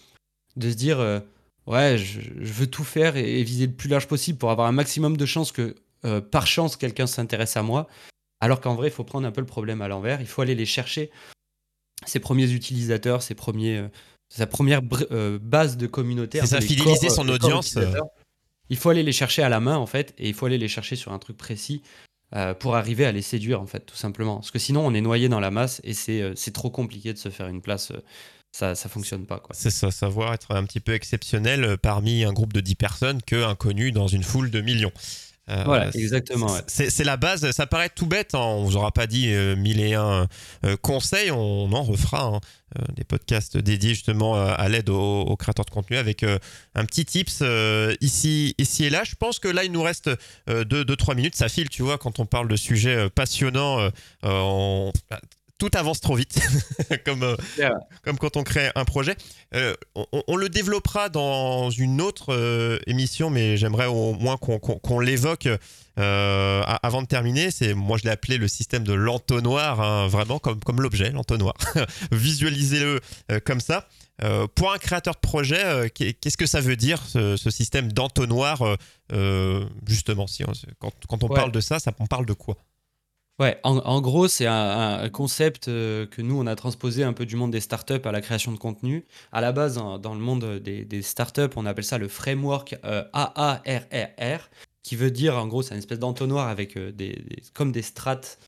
de 0.57 0.71
se 0.71 0.77
dire 0.77 0.99
ouais, 1.67 1.99
je, 1.99 2.21
je 2.21 2.53
veux 2.53 2.67
tout 2.67 2.85
faire 2.85 3.17
et, 3.17 3.41
et 3.41 3.43
viser 3.43 3.67
le 3.67 3.73
plus 3.73 3.89
large 3.89 4.07
possible 4.07 4.39
pour 4.39 4.51
avoir 4.51 4.69
un 4.69 4.73
maximum 4.73 5.17
de 5.17 5.27
chances 5.27 5.53
que 5.53 5.75
par 6.31 6.47
chance 6.47 6.77
quelqu'un 6.77 7.09
s'intéresse 7.09 7.57
à 7.57 7.63
moi. 7.63 7.89
Alors 8.41 8.61
qu'en 8.61 8.77
vrai, 8.77 8.89
il 8.89 8.93
faut 8.93 9.03
prendre 9.03 9.27
un 9.27 9.33
peu 9.33 9.41
le 9.41 9.47
problème 9.47 9.83
à 9.83 9.89
l'envers. 9.89 10.21
Il 10.21 10.27
faut 10.29 10.43
aller 10.43 10.55
les 10.55 10.67
chercher, 10.67 11.11
ses 12.05 12.21
premiers 12.21 12.53
utilisateurs, 12.53 13.23
ses 13.23 13.35
premiers, 13.35 13.89
sa 14.29 14.47
première 14.47 14.81
euh, 15.11 15.39
base 15.41 15.77
de 15.77 15.87
communauté. 15.87 16.41
C'est 16.41 16.47
ça, 16.47 16.61
fidéliser 16.61 17.09
corps, 17.09 17.17
son 17.17 17.27
corps 17.27 17.35
audience. 17.35 17.79
Il 18.69 18.77
faut 18.77 18.91
aller 18.91 19.05
les 19.05 19.13
chercher 19.13 19.43
à 19.43 19.49
la 19.49 19.61
main, 19.61 19.77
en 19.77 19.87
fait, 19.87 20.15
et 20.19 20.29
il 20.29 20.35
faut 20.35 20.47
aller 20.47 20.59
les 20.59 20.69
chercher 20.69 20.97
sur 20.97 21.13
un 21.13 21.19
truc 21.19 21.37
précis 21.37 21.83
euh, 22.35 22.53
pour 22.53 22.75
arriver 22.75 23.07
à 23.07 23.13
les 23.13 23.23
séduire, 23.23 23.61
en 23.61 23.67
fait, 23.67 23.87
tout 23.87 23.97
simplement. 23.97 24.37
Parce 24.37 24.51
que 24.51 24.59
sinon, 24.59 24.85
on 24.85 24.93
est 24.93 25.01
noyé 25.01 25.29
dans 25.29 25.39
la 25.39 25.53
masse 25.53 25.81
et 25.85 25.95
c'est 25.95 26.21
euh, 26.21 26.33
c'est 26.35 26.53
trop 26.53 26.71
compliqué 26.71 27.13
de 27.13 27.19
se 27.19 27.29
faire 27.29 27.47
une 27.47 27.63
place. 27.63 27.93
euh, 27.93 28.01
ça, 28.57 28.75
ça 28.75 28.89
fonctionne 28.89 29.27
pas, 29.27 29.39
quoi. 29.39 29.55
C'est 29.55 29.71
ça, 29.71 29.91
savoir 29.91 30.33
être 30.33 30.55
un 30.55 30.65
petit 30.65 30.81
peu 30.81 30.95
exceptionnel 30.95 31.63
euh, 31.63 31.77
parmi 31.77 32.25
un 32.25 32.33
groupe 32.33 32.55
de 32.55 32.61
10 32.61 32.75
personnes 32.75 33.23
que 33.23 33.45
inconnu 33.45 33.93
dans 33.93 34.07
une 34.07 34.23
foule 34.23 34.51
de 34.51 34.63
millions. 34.63 34.93
Euh, 35.49 35.63
Voilà, 35.65 35.91
exactement. 35.95 36.49
C'est 36.67 37.05
la 37.05 37.17
base, 37.17 37.49
ça 37.53 37.67
paraît 37.67 37.89
tout 37.89 38.07
bête, 38.07 38.35
hein, 38.35 38.41
on 38.41 38.65
vous 38.65 38.77
aura 38.77 38.91
pas 38.91 39.07
dit 39.07 39.33
euh, 39.33 39.55
mille 39.55 39.81
et 39.81 39.95
un 39.95 40.27
euh, 40.65 40.77
conseils, 40.83 41.31
on 41.31 41.73
en 41.73 41.83
refera 41.85 42.23
hein, 42.25 42.41
euh, 42.79 42.83
des 42.97 43.05
podcasts 43.05 43.57
dédiés 43.57 43.91
justement 43.95 44.37
euh, 44.37 44.53
à 44.57 44.69
l'aide 44.69 44.91
aux, 44.91 45.21
aux 45.23 45.37
créateurs 45.37 45.65
de 45.65 45.71
contenu 45.71 45.97
avec 45.99 46.25
un 46.25 46.85
petit 46.85 47.05
tips 47.05 47.43
ici, 48.01 48.55
ici 48.59 48.85
et 48.87 48.91
là. 48.91 49.05
Je 49.05 49.15
pense 49.15 49.39
que 49.39 49.47
là 49.49 49.63
il 49.63 49.71
nous 49.71 49.83
reste 49.83 50.11
2-3 50.49 51.15
minutes, 51.15 51.37
ça 51.37 51.49
file, 51.49 51.69
tu 51.69 51.83
vois, 51.83 51.97
quand 51.99 52.19
on 52.19 52.27
parle 52.27 52.49
de 52.49 52.57
sujets 52.57 53.09
passionnants, 53.11 53.89
on- 54.25 54.93
tout 55.59 55.71
avance 55.75 56.01
trop 56.01 56.15
vite, 56.17 56.39
comme, 57.05 57.23
euh, 57.23 57.37
Yeah. 57.59 57.73
comme 58.03 58.19
quand 58.19 58.37
on 58.37 58.43
crée 58.43 58.71
un 58.75 58.85
projet. 58.85 59.17
Euh, 59.55 59.75
on, 59.95 60.07
on 60.27 60.37
le 60.37 60.49
développera 60.49 61.09
dans 61.09 61.71
une 61.71 62.01
autre 62.01 62.35
euh, 62.35 62.79
émission, 62.87 63.31
mais 63.31 63.57
j'aimerais 63.57 63.87
au 63.87 64.13
moins 64.15 64.37
qu'on 64.37 65.01
l'évoque 65.01 65.49
avant 65.97 67.03
de 67.03 67.07
terminer. 67.07 67.51
C'est 67.51 67.75
moi 67.75 67.97
je 67.99 68.05
l'ai 68.05 68.11
appelé 68.11 68.37
le 68.39 68.49
système 68.49 68.85
de 68.85 68.93
l'entonnoir, 68.93 69.81
hein, 69.81 70.07
vraiment 70.09 70.39
comme, 70.39 70.61
comme 70.61 70.81
l'objet, 70.83 71.11
l'entonnoir. 71.11 71.55
Visualisez-le 72.13 73.01
comme 73.41 73.61
ça. 73.61 73.89
Pour 74.55 74.73
un 74.73 74.79
créateur 74.79 75.15
de 75.15 75.21
projet, 75.21 75.91
qu'est- 75.95 76.15
qu'est-ce 76.15 76.37
que 76.39 76.47
ça 76.47 76.61
veut 76.61 76.77
dire 76.77 77.03
ce, 77.07 77.37
ce 77.37 77.51
système 77.51 77.93
d'entonnoir 77.93 78.63
justement 79.87 80.27
si 80.27 80.45
on- 80.45 80.53
quand, 80.79 80.93
quand 81.09 81.25
on 81.25 81.29
Ouais. 81.29 81.35
parle 81.37 81.53
de 81.53 81.61
ça, 81.61 81.79
ça, 81.79 81.93
on 81.99 82.07
parle 82.07 82.27
de 82.27 82.33
quoi? 82.33 82.57
Ouais, 83.39 83.61
en, 83.65 84.01
gros, 84.01 84.29
c'est 84.29 84.47
un, 84.47 85.11
concept 85.11 85.69
euh, 85.69 86.07
que 86.07 86.23
nous, 86.23 86.41
on 86.41 86.47
a 86.47 86.57
transposé 86.57 87.05
un 87.05 87.13
peu 87.13 87.27
du 87.27 87.37
monde 87.37 87.51
des 87.51 87.61
startups 87.61 88.01
à 88.05 88.11
la 88.13 88.23
création 88.23 88.51
de 88.51 88.57
contenu. 88.57 89.05
À 89.31 89.43
la 89.43 89.53
base, 89.53 89.75
dans 89.75 90.15
le 90.15 90.21
monde 90.21 90.59
des, 90.59 91.03
startups, 91.03 91.51
on 91.57 91.67
appelle 91.67 91.85
ça 91.85 91.99
le 91.99 92.09
framework 92.09 92.77
euh, 92.87 93.05
AARRR, 93.13 94.49
qui 94.83 94.97
veut 94.97 95.11
dire, 95.11 95.37
en 95.37 95.47
gros, 95.49 95.61
c'est 95.61 95.75
une 95.75 95.79
espèce 95.81 95.99
d'entonnoir 95.99 96.49
avec 96.49 96.79
euh, 96.79 96.93
des, 96.93 97.11
des- 97.11 97.43
comme 97.53 97.73
des 97.73 97.83
strates 97.83 98.39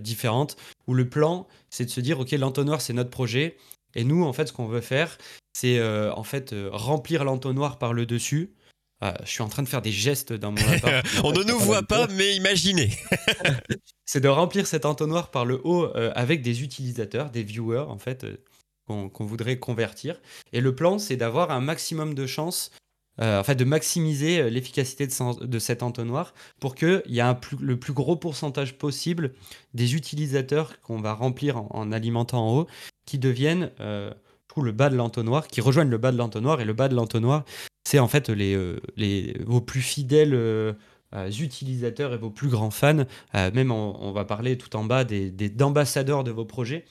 différentes, 0.00 0.56
où 0.86 0.94
le 0.94 1.06
plan, 1.06 1.46
c'est 1.68 1.84
de 1.84 1.90
se 1.90 2.00
dire, 2.00 2.18
OK, 2.18 2.30
l'entonnoir, 2.30 2.80
c'est 2.80 2.94
notre 2.94 3.10
projet. 3.10 3.58
Et 3.94 4.02
nous, 4.02 4.24
en 4.24 4.32
fait, 4.32 4.46
ce 4.46 4.54
qu'on 4.54 4.66
veut 4.66 4.80
faire, 4.80 5.18
c'est 5.52 5.82
en 5.82 6.22
fait 6.22 6.54
remplir 6.70 7.24
l'entonnoir 7.24 7.78
par 7.78 7.92
le 7.92 8.06
dessus. 8.06 8.54
Euh, 9.02 9.12
je 9.24 9.30
suis 9.30 9.42
en 9.42 9.48
train 9.48 9.62
de 9.62 9.68
faire 9.68 9.82
des 9.82 9.92
gestes 9.92 10.32
dans 10.32 10.52
mon 10.52 10.68
appart. 10.68 11.04
On 11.24 11.32
ne 11.32 11.42
nous 11.42 11.58
voit 11.58 11.82
pas, 11.82 12.06
mais 12.08 12.36
imaginez. 12.36 12.90
c'est 14.06 14.20
de 14.20 14.28
remplir 14.28 14.66
cet 14.66 14.86
entonnoir 14.86 15.30
par 15.30 15.44
le 15.44 15.60
haut 15.64 15.84
euh, 15.96 16.12
avec 16.14 16.42
des 16.42 16.62
utilisateurs, 16.62 17.30
des 17.30 17.42
viewers 17.42 17.86
en 17.88 17.98
fait, 17.98 18.24
euh, 18.24 18.36
qu'on 18.86 19.24
voudrait 19.24 19.58
convertir. 19.58 20.20
Et 20.52 20.60
le 20.60 20.74
plan, 20.74 20.98
c'est 20.98 21.16
d'avoir 21.16 21.50
un 21.50 21.60
maximum 21.60 22.14
de 22.14 22.26
chances, 22.26 22.70
euh, 23.20 23.40
en 23.40 23.44
fait, 23.44 23.56
de 23.56 23.64
maximiser 23.64 24.48
l'efficacité 24.50 25.06
de, 25.06 25.58
cet 25.58 25.82
entonnoir 25.82 26.32
pour 26.60 26.74
qu'il 26.74 27.02
y 27.06 27.18
ait 27.18 27.22
un 27.22 27.34
plus- 27.34 27.58
le 27.58 27.78
plus 27.78 27.92
gros 27.92 28.16
pourcentage 28.16 28.78
possible 28.78 29.34
des 29.74 29.94
utilisateurs 29.94 30.80
qu'on 30.82 31.00
va 31.00 31.14
remplir 31.14 31.56
en, 31.56 31.68
en 31.72 31.92
alimentant 31.92 32.46
en 32.46 32.58
haut 32.58 32.66
qui 33.06 33.18
deviennent 33.18 33.70
le 34.62 34.72
bas 34.72 34.90
de 34.90 34.96
l'entonnoir, 34.96 35.48
qui 35.48 35.60
rejoignent 35.60 35.90
le 35.90 35.98
bas 35.98 36.12
de 36.12 36.18
l'entonnoir. 36.18 36.60
Et 36.60 36.64
le 36.64 36.72
bas 36.72 36.88
de 36.88 36.94
l'entonnoir, 36.94 37.44
c'est 37.84 37.98
en 37.98 38.08
fait 38.08 38.28
les, 38.28 38.54
euh, 38.54 38.80
vos 39.46 39.60
plus 39.60 39.82
fidèles. 39.82 40.34
euh, 40.34 40.72
euh, 41.14 41.30
utilisateurs 41.30 42.12
et 42.12 42.16
vos 42.16 42.30
plus 42.30 42.48
grands 42.48 42.72
fans, 42.72 43.04
même 43.32 43.70
on, 43.70 44.10
va 44.10 44.24
parler 44.24 44.58
tout 44.58 44.74
en 44.74 44.82
bas 44.82 45.04
des, 45.04 45.30
des 45.30 45.48
de 45.48 46.30
vos 46.32 46.44
projets. 46.44 46.84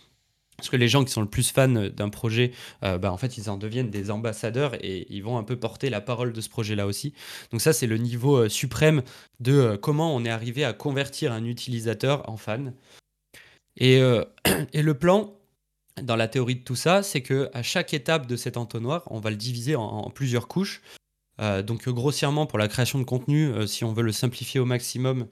Parce 0.56 0.69
que 0.69 0.78
les 0.78 0.88
gens 0.88 1.04
qui 1.04 1.12
sont 1.12 1.19
le 1.19 1.28
plus 1.28 1.52
fans 1.52 1.67
d'un 1.67 2.08
projet, 2.08 2.54
bah, 2.82 3.12
en 3.12 3.17
fait, 3.17 3.38
ils 3.38 3.49
en 3.49 3.58
deviennent 3.58 3.89
des 3.89 4.12
ambassadeurs 4.12 4.76
et 4.76 5.08
ils 5.10 5.21
vont 5.21 5.38
un 5.38 5.43
peu 5.43 5.58
porter 5.58 5.89
la 5.89 5.99
parole 5.99 6.32
de 6.32 6.39
ce 6.39 6.47
projet-là 6.47 6.88
aussi. 6.88 7.13
Donc 7.52 7.60
ça, 7.60 7.73
c'est 7.73 7.88
le 7.88 7.97
niveau 7.97 8.47
suprême 8.47 9.02
de 9.41 9.76
comment 9.76 10.15
on 10.15 10.23
est 10.23 10.30
arrivé 10.30 10.63
à 10.63 10.71
convertir 10.71 11.34
un 11.34 11.43
utilisateur 11.43 12.30
en 12.30 12.38
fan. 12.38 12.73
Et, 13.76 13.97
et 14.73 14.82
le 14.84 14.93
plan, 14.93 15.34
dans 16.02 16.16
la 16.16 16.28
théorie 16.28 16.56
de 16.56 16.64
tout 16.64 16.76
ça, 16.76 17.04
c'est 17.04 17.22
que 17.22 17.50
à 17.54 17.64
chaque 17.64 17.94
étape 17.94 18.28
de 18.28 18.36
cet 18.36 18.58
entonnoir, 18.58 19.04
on 19.08 19.20
va 19.20 19.30
le 19.30 19.36
diviser 19.36 19.76
en, 19.76 19.84
en 19.84 20.10
plusieurs 20.10 20.48
couches. 20.48 20.82
Euh, 21.42 21.62
donc 21.62 21.88
grossièrement, 21.90 22.46
pour 22.46 22.60
la 22.60 22.68
création 22.68 23.00
de 23.00 23.04
contenu, 23.04 23.48
euh, 23.48 23.66
si 23.66 23.84
on 23.84 23.94
veut 23.94 24.04
le 24.04 24.12
simplifier 24.12 24.60
au 24.60 24.66
maximum, 24.66 25.28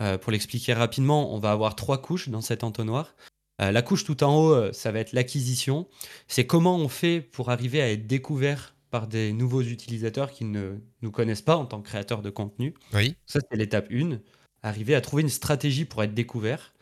euh, 0.00 0.18
pour 0.18 0.32
l'expliquer 0.32 0.74
rapidement, 0.74 1.34
on 1.34 1.38
va 1.38 1.52
avoir 1.52 1.74
trois 1.74 2.00
couches 2.00 2.28
dans 2.28 2.40
cet 2.40 2.64
entonnoir. 2.64 3.14
La 3.60 3.82
couche 3.82 4.04
tout 4.04 4.22
en 4.22 4.36
haut, 4.36 4.72
ça 4.72 4.92
va 4.92 5.00
être 5.00 5.12
l'acquisition. 5.12 5.88
C'est 6.28 6.46
comment 6.46 6.76
on 6.76 6.86
fait 6.86 7.20
pour 7.20 7.50
arriver 7.50 7.82
à 7.82 7.90
être 7.90 8.06
découvert 8.06 8.76
par 8.92 9.08
des 9.08 9.32
nouveaux 9.32 9.62
utilisateurs 9.62 10.30
qui 10.30 10.44
ne 10.44 10.76
nous 11.02 11.10
connaissent 11.10 11.42
pas 11.42 11.56
en 11.56 11.66
tant 11.66 11.82
que 11.82 11.88
créateurs 11.88 12.22
de 12.22 12.30
contenu. 12.30 12.72
Oui. 12.94 13.16
Ça, 13.26 13.40
c'est 13.40 13.56
l'étape 13.56 13.88
1. 13.90 14.20
Arriver 14.62 14.94
à 14.94 15.00
trouver 15.00 15.24
une 15.24 15.28
stratégie 15.28 15.84
pour 15.84 16.04
être 16.04 16.14
découvert. 16.14 16.72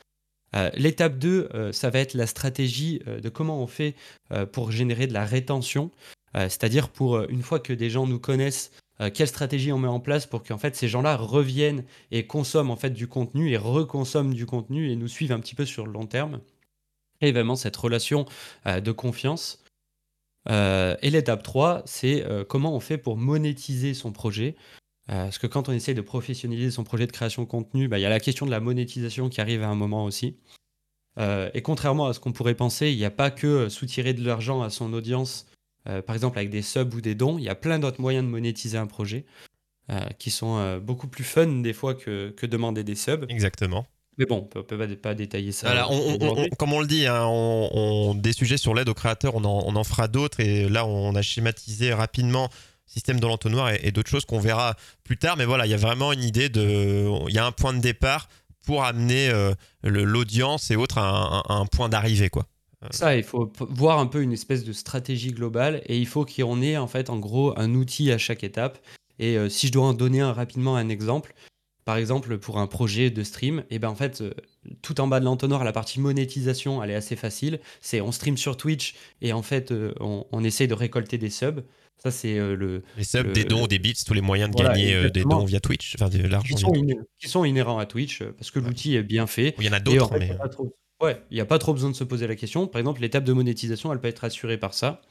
Euh, 0.54 0.70
l'étape 0.74 1.18
2, 1.18 1.48
euh, 1.54 1.72
ça 1.72 1.90
va 1.90 1.98
être 1.98 2.14
la 2.14 2.26
stratégie 2.26 3.02
euh, 3.06 3.20
de 3.20 3.28
comment 3.28 3.60
on 3.62 3.66
fait 3.66 3.94
pour 4.52 4.72
générer 4.72 5.06
de 5.06 5.12
la 5.12 5.24
rétention. 5.24 5.90
C'est-à-dire 6.34 6.90
pour, 6.90 7.18
une 7.30 7.42
fois 7.42 7.60
que 7.60 7.72
des 7.72 7.88
gens 7.88 8.06
nous 8.06 8.18
connaissent, 8.18 8.70
quelle 9.14 9.28
stratégie 9.28 9.72
on 9.72 9.78
met 9.78 9.88
en 9.88 10.00
place 10.00 10.26
pour 10.26 10.42
qu'en 10.42 10.58
fait 10.58 10.76
ces 10.76 10.86
gens-là 10.86 11.16
reviennent 11.16 11.84
et 12.10 12.26
consomment 12.26 12.70
en 12.70 12.76
fait 12.76 12.90
du 12.90 13.06
contenu 13.06 13.52
et 13.52 13.56
reconsomment 13.56 14.34
du 14.34 14.44
contenu 14.44 14.90
et 14.90 14.96
nous 14.96 15.08
suivent 15.08 15.32
un 15.32 15.40
petit 15.40 15.54
peu 15.54 15.64
sur 15.64 15.86
le 15.86 15.92
long 15.92 16.06
terme. 16.06 16.40
Et 17.22 17.32
vraiment 17.32 17.56
cette 17.56 17.76
relation 17.76 18.26
de 18.66 18.92
confiance. 18.92 19.64
et 20.50 21.10
l'étape 21.10 21.42
3, 21.42 21.82
c'est 21.86 22.26
comment 22.48 22.74
on 22.74 22.80
fait 22.80 22.98
pour 22.98 23.16
monétiser 23.16 23.94
son 23.94 24.12
projet. 24.12 24.56
Parce 25.06 25.38
que 25.38 25.46
quand 25.46 25.68
on 25.68 25.72
essaye 25.72 25.94
de 25.94 26.00
professionnaliser 26.00 26.70
son 26.70 26.84
projet 26.84 27.06
de 27.06 27.12
création 27.12 27.42
de 27.42 27.48
contenu, 27.48 27.88
bah, 27.88 27.98
il 27.98 28.02
y 28.02 28.06
a 28.06 28.10
la 28.10 28.20
question 28.20 28.44
de 28.44 28.50
la 28.50 28.60
monétisation 28.60 29.28
qui 29.28 29.40
arrive 29.40 29.62
à 29.62 29.68
un 29.68 29.74
moment 29.74 30.04
aussi. 30.04 30.36
et 31.18 31.62
contrairement 31.62 32.06
à 32.06 32.12
ce 32.12 32.20
qu'on 32.20 32.32
pourrait 32.32 32.54
penser, 32.54 32.90
il 32.90 32.96
n'y 32.96 33.04
a 33.04 33.10
pas 33.10 33.30
que 33.30 33.68
soutirer 33.68 34.14
de 34.14 34.24
l'argent 34.24 34.62
à 34.62 34.70
son 34.70 34.92
audience, 34.92 35.46
par 35.84 36.14
exemple 36.14 36.38
avec 36.38 36.50
des 36.50 36.62
subs 36.62 36.92
ou 36.94 37.00
des 37.00 37.14
dons, 37.14 37.38
il 37.38 37.44
y 37.44 37.48
a 37.48 37.54
plein 37.54 37.78
d'autres 37.78 38.00
moyens 38.00 38.24
de 38.24 38.30
monétiser 38.30 38.78
un 38.78 38.88
projet. 38.88 39.24
Euh, 39.88 40.00
qui 40.18 40.32
sont 40.32 40.58
euh, 40.58 40.80
beaucoup 40.80 41.06
plus 41.06 41.22
fun 41.22 41.46
des 41.46 41.72
fois 41.72 41.94
que, 41.94 42.30
que 42.30 42.44
demander 42.44 42.82
des 42.82 42.96
subs. 42.96 43.24
Exactement. 43.28 43.86
Mais 44.18 44.26
bon, 44.26 44.38
on 44.38 44.42
peut, 44.42 44.64
peut 44.64 44.96
pas, 44.96 45.14
détailler 45.14 45.52
ça. 45.52 45.86
comme 46.58 46.72
on 46.72 46.80
le 46.80 46.88
dit, 46.88 47.06
hein, 47.06 47.24
on, 47.24 48.16
des 48.16 48.32
sujets 48.32 48.56
sur 48.56 48.74
l'aide 48.74 48.88
aux 48.88 48.94
créateurs, 48.94 49.36
on 49.36 49.44
en, 49.44 49.62
on 49.64 49.76
en 49.76 49.84
fera 49.84 50.08
d'autres. 50.08 50.40
Et 50.40 50.68
là, 50.68 50.84
on 50.84 51.14
a 51.14 51.22
schématisé 51.22 51.94
rapidement 51.94 52.48
système 52.86 53.20
de 53.20 53.26
l'entonnoir 53.26 53.70
et, 53.70 53.90
d'autres 53.92 54.10
choses 54.10 54.24
qu'on 54.24 54.40
verra 54.40 54.74
plus 55.04 55.16
tard. 55.16 55.36
Mais 55.36 55.44
voilà, 55.44 55.66
il 55.66 55.70
y 55.70 55.74
a 55.74 55.78
vraiment 55.78 56.12
une 56.12 56.22
idée 56.22 56.48
de. 56.48 57.08
Il 57.28 57.34
y 57.34 57.38
a 57.38 57.46
un 57.46 57.52
point 57.52 57.72
de 57.72 57.80
départ 57.80 58.28
pour 58.64 58.84
amener 58.84 59.28
euh, 59.28 59.54
l'audience 59.82 60.70
et 60.70 60.76
autres 60.76 60.98
à 60.98 61.42
un, 61.48 61.66
point 61.66 61.88
d'arrivée, 61.88 62.30
quoi. 62.30 62.46
Ça, 62.90 63.16
il 63.16 63.24
faut 63.24 63.52
voir 63.70 63.98
un 63.98 64.06
peu 64.06 64.22
une 64.22 64.32
espèce 64.32 64.64
de 64.64 64.72
stratégie 64.72 65.32
globale 65.32 65.82
et 65.86 65.98
il 65.98 66.06
faut 66.06 66.24
qu'on 66.24 66.62
ait 66.62 66.76
en 66.76 66.86
fait 66.86 67.10
en 67.10 67.18
gros 67.18 67.58
un 67.58 67.74
outil 67.74 68.12
à 68.12 68.18
chaque 68.18 68.44
étape 68.44 68.78
et 69.18 69.36
euh, 69.36 69.48
si 69.48 69.68
je 69.68 69.72
dois 69.72 69.86
en 69.86 69.94
donner 69.94 70.22
rapidement 70.22 70.76
un 70.76 70.88
exemple, 70.88 71.34
par 71.86 71.96
exemple 71.96 72.36
pour 72.36 72.58
un 72.58 72.66
projet 72.66 73.08
de 73.10 73.22
stream, 73.22 73.60
et 73.70 73.76
eh 73.76 73.78
ben 73.78 73.88
en 73.88 73.94
fait 73.94 74.20
euh, 74.20 74.34
tout 74.82 75.00
en 75.00 75.08
bas 75.08 75.20
de 75.20 75.24
l'entonnoir, 75.24 75.64
la 75.64 75.72
partie 75.72 75.98
monétisation, 75.98 76.82
elle 76.82 76.90
est 76.90 76.94
assez 76.94 77.16
facile. 77.16 77.60
C'est 77.80 78.02
on 78.02 78.12
stream 78.12 78.36
sur 78.36 78.58
Twitch 78.58 78.94
et 79.22 79.32
en 79.32 79.42
fait 79.42 79.72
euh, 79.72 79.94
on, 80.00 80.44
essaye 80.44 80.68
de 80.68 80.74
récolter 80.74 81.16
des 81.16 81.30
subs. 81.30 81.64
Ça 81.96 82.10
c'est 82.10 82.36
le 82.36 82.82
les 82.98 83.04
subs, 83.04 83.32
des 83.32 83.44
dons, 83.44 83.66
des 83.66 83.78
bits, 83.78 83.94
tous 84.06 84.12
les 84.12 84.20
moyens 84.20 84.50
de 84.50 84.62
gagner 84.62 85.10
des 85.10 85.22
dons 85.22 85.46
via 85.46 85.60
Twitch, 85.60 85.94
enfin 85.94 86.10
de 86.10 86.18
l'argent. 86.26 86.54
Qui, 87.18 87.28
sont 87.28 87.44
inhérents 87.46 87.78
à 87.78 87.86
Twitch 87.86 88.22
parce 88.22 88.50
que 88.50 88.58
l'outil 88.58 88.96
est 88.96 89.02
bien 89.02 89.26
fait. 89.26 89.54
Il 89.58 89.64
y 89.64 89.70
en 89.70 89.72
a 89.72 89.80
d'autres, 89.80 90.10
mais 90.18 90.36
Ouais, 91.02 91.22
il 91.30 91.34
n'y 91.34 91.42
a 91.42 91.46
pas 91.46 91.58
trop 91.58 91.74
besoin 91.74 91.90
de 91.90 91.94
se 91.94 92.04
poser 92.04 92.26
la 92.26 92.36
question. 92.36 92.66
Par 92.66 92.78
exemple, 92.78 93.02
l'étape 93.02 93.24
de 93.24 93.32
monétisation, 93.34 93.92
elle 93.92 94.00
peut 94.00 94.08
être 94.08 94.24
assurée 94.24 94.56
par 94.56 94.72
ça. 94.72 95.02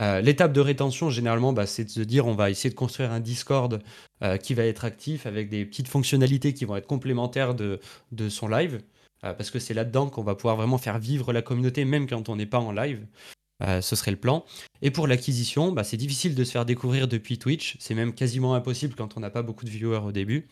Euh, 0.00 0.20
l'étape 0.20 0.52
de 0.52 0.60
rétention, 0.60 1.10
généralement, 1.10 1.52
bah, 1.52 1.66
c'est 1.66 1.84
de 1.84 1.90
se 1.90 2.00
dire 2.00 2.26
on 2.26 2.34
va 2.34 2.50
essayer 2.50 2.70
de 2.70 2.74
construire 2.74 3.12
un 3.12 3.20
Discord 3.20 3.82
euh, 4.22 4.36
qui 4.36 4.54
va 4.54 4.64
être 4.64 4.84
actif 4.84 5.26
avec 5.26 5.48
des 5.48 5.64
petites 5.64 5.88
fonctionnalités 5.88 6.52
qui 6.54 6.64
vont 6.64 6.76
être 6.76 6.86
complémentaires 6.86 7.54
de, 7.54 7.78
son 8.28 8.48
live, 8.48 8.82
euh, 9.24 9.32
parce 9.32 9.50
que 9.50 9.58
c'est 9.58 9.74
là-dedans 9.74 10.08
qu'on 10.08 10.22
va 10.22 10.34
pouvoir 10.34 10.56
vraiment 10.56 10.78
faire 10.78 10.98
vivre 10.98 11.32
la 11.32 11.42
communauté, 11.42 11.84
même 11.84 12.08
quand 12.08 12.28
on 12.28 12.36
n'est 12.36 12.46
pas 12.46 12.58
en 12.58 12.72
live. 12.72 13.06
ce 13.80 13.96
serait 13.96 14.10
le 14.10 14.18
plan. 14.18 14.44
Et 14.82 14.90
pour 14.90 15.06
l'acquisition, 15.06 15.72
bah, 15.72 15.84
c'est 15.84 15.96
difficile 15.96 16.34
de 16.34 16.44
se 16.44 16.50
faire 16.50 16.66
découvrir 16.66 17.08
depuis 17.08 17.38
Twitch. 17.38 17.76
C'est 17.78 17.94
même 17.94 18.12
quasiment 18.12 18.54
impossible 18.54 18.94
quand 18.94 19.16
on 19.16 19.20
n'a 19.20 19.30
pas 19.30 19.42
beaucoup 19.42 19.64
de 19.64 19.70
viewers 19.70 20.04
au 20.04 20.12
début. 20.12 20.48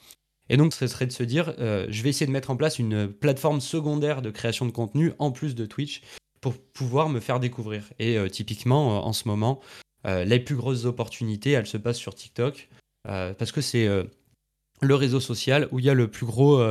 Et 0.49 0.57
donc, 0.57 0.73
ce 0.73 0.87
serait 0.87 1.07
de 1.07 1.13
se 1.13 1.23
dire, 1.23 1.53
je 1.59 2.03
vais 2.03 2.09
essayer 2.09 2.27
de 2.27 2.33
mettre 2.33 2.51
en 2.51 2.57
place 2.57 2.79
une 2.79 3.09
plateforme 3.09 3.61
secondaire 3.61 4.23
de 4.23 4.31
création 4.31 4.67
de 4.67 4.71
contenu 4.71 5.13
en 5.19 5.31
plus 5.31 5.55
de 5.55 5.67
Twitch 5.67 6.03
pour 6.43 6.59
pouvoir 6.59 7.09
me 7.09 7.21
faire 7.21 7.41
découvrir. 7.41 7.85
Et 7.99 8.19
euh, 8.19 8.29
typiquement, 8.29 8.99
euh, 8.99 9.01
en 9.01 9.15
ce 9.15 9.27
moment, 9.27 9.61
euh, 10.07 10.25
les 10.25 10.41
plus 10.41 10.57
grosses 10.57 10.85
opportunités, 10.85 11.53
elles 11.53 11.67
se 11.67 11.79
passent 11.79 11.99
sur 11.99 12.15
TikTok, 12.15 12.69
parce 13.05 13.51
que 13.51 13.61
c'est 13.61 13.89
le 14.81 14.95
réseau 14.95 15.19
social 15.19 15.67
où 15.73 15.81
il 15.81 15.85
y 15.85 15.91
a 15.91 15.95
le 15.95 16.07
plus 16.07 16.25
gros, 16.25 16.63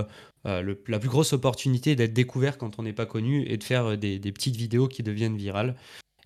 la 0.45 0.99
plus 0.99 1.10
grosse 1.10 1.34
opportunité 1.34 1.97
d'être 1.97 2.13
découvert 2.13 2.57
quand 2.57 2.79
on 2.79 2.84
n'est 2.84 2.93
pas 2.93 3.05
connu 3.05 3.45
et 3.47 3.57
de 3.57 3.63
faire 3.65 3.97
des, 3.97 4.19
petites 4.19 4.55
vidéos 4.55 4.88
qui 4.88 5.03
deviennent 5.03 5.36
virales. 5.36 5.75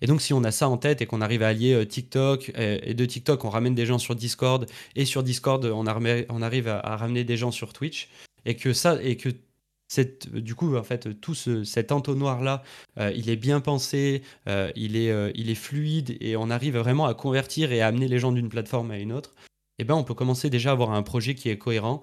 Et 0.00 0.06
donc, 0.06 0.22
si 0.22 0.32
on 0.32 0.44
a 0.44 0.52
ça 0.52 0.68
en 0.68 0.76
tête 0.76 1.02
et 1.02 1.06
qu'on 1.06 1.22
arrive 1.22 1.42
à 1.42 1.48
allier 1.48 1.84
TikTok, 1.88 2.52
et, 2.56 2.94
de 2.94 3.04
TikTok, 3.04 3.44
on 3.44 3.50
ramène 3.50 3.74
des 3.74 3.84
gens 3.84 3.98
sur 3.98 4.14
Discord, 4.14 4.64
et 4.94 5.04
sur 5.04 5.24
Discord, 5.24 5.64
on, 5.64 5.86
arrive 5.86 6.68
à, 6.68 6.78
à, 6.78 6.96
ramener 6.96 7.24
des 7.24 7.36
gens 7.36 7.50
sur 7.50 7.72
Twitch, 7.72 8.08
et 8.44 8.54
que 8.54 8.72
ça, 8.72 9.02
et 9.02 9.16
que 9.16 9.30
du 10.32 10.54
coup, 10.54 10.76
en 10.76 10.82
fait, 10.82 11.20
tout 11.20 11.34
cet 11.34 11.92
entonnoir-là, 11.92 12.62
euh, 12.98 13.12
il 13.14 13.30
est 13.30 13.36
bien 13.36 13.60
pensé, 13.60 14.22
euh, 14.48 14.70
il, 14.74 14.96
est, 14.96 15.10
euh, 15.10 15.30
il 15.34 15.50
est 15.50 15.54
fluide 15.54 16.16
et 16.20 16.36
on 16.36 16.50
arrive 16.50 16.76
vraiment 16.76 17.06
à 17.06 17.14
convertir 17.14 17.72
et 17.72 17.80
à 17.80 17.86
amener 17.86 18.08
les 18.08 18.18
gens 18.18 18.32
d'une 18.32 18.48
plateforme 18.48 18.90
à 18.90 18.98
une 18.98 19.12
autre. 19.12 19.34
Et 19.78 19.82
eh 19.82 19.84
ben, 19.84 19.94
on 19.94 20.04
peut 20.04 20.14
commencer 20.14 20.48
déjà 20.48 20.70
à 20.70 20.72
avoir 20.72 20.92
un 20.92 21.02
projet 21.02 21.34
qui 21.34 21.50
est 21.50 21.58
cohérent, 21.58 22.02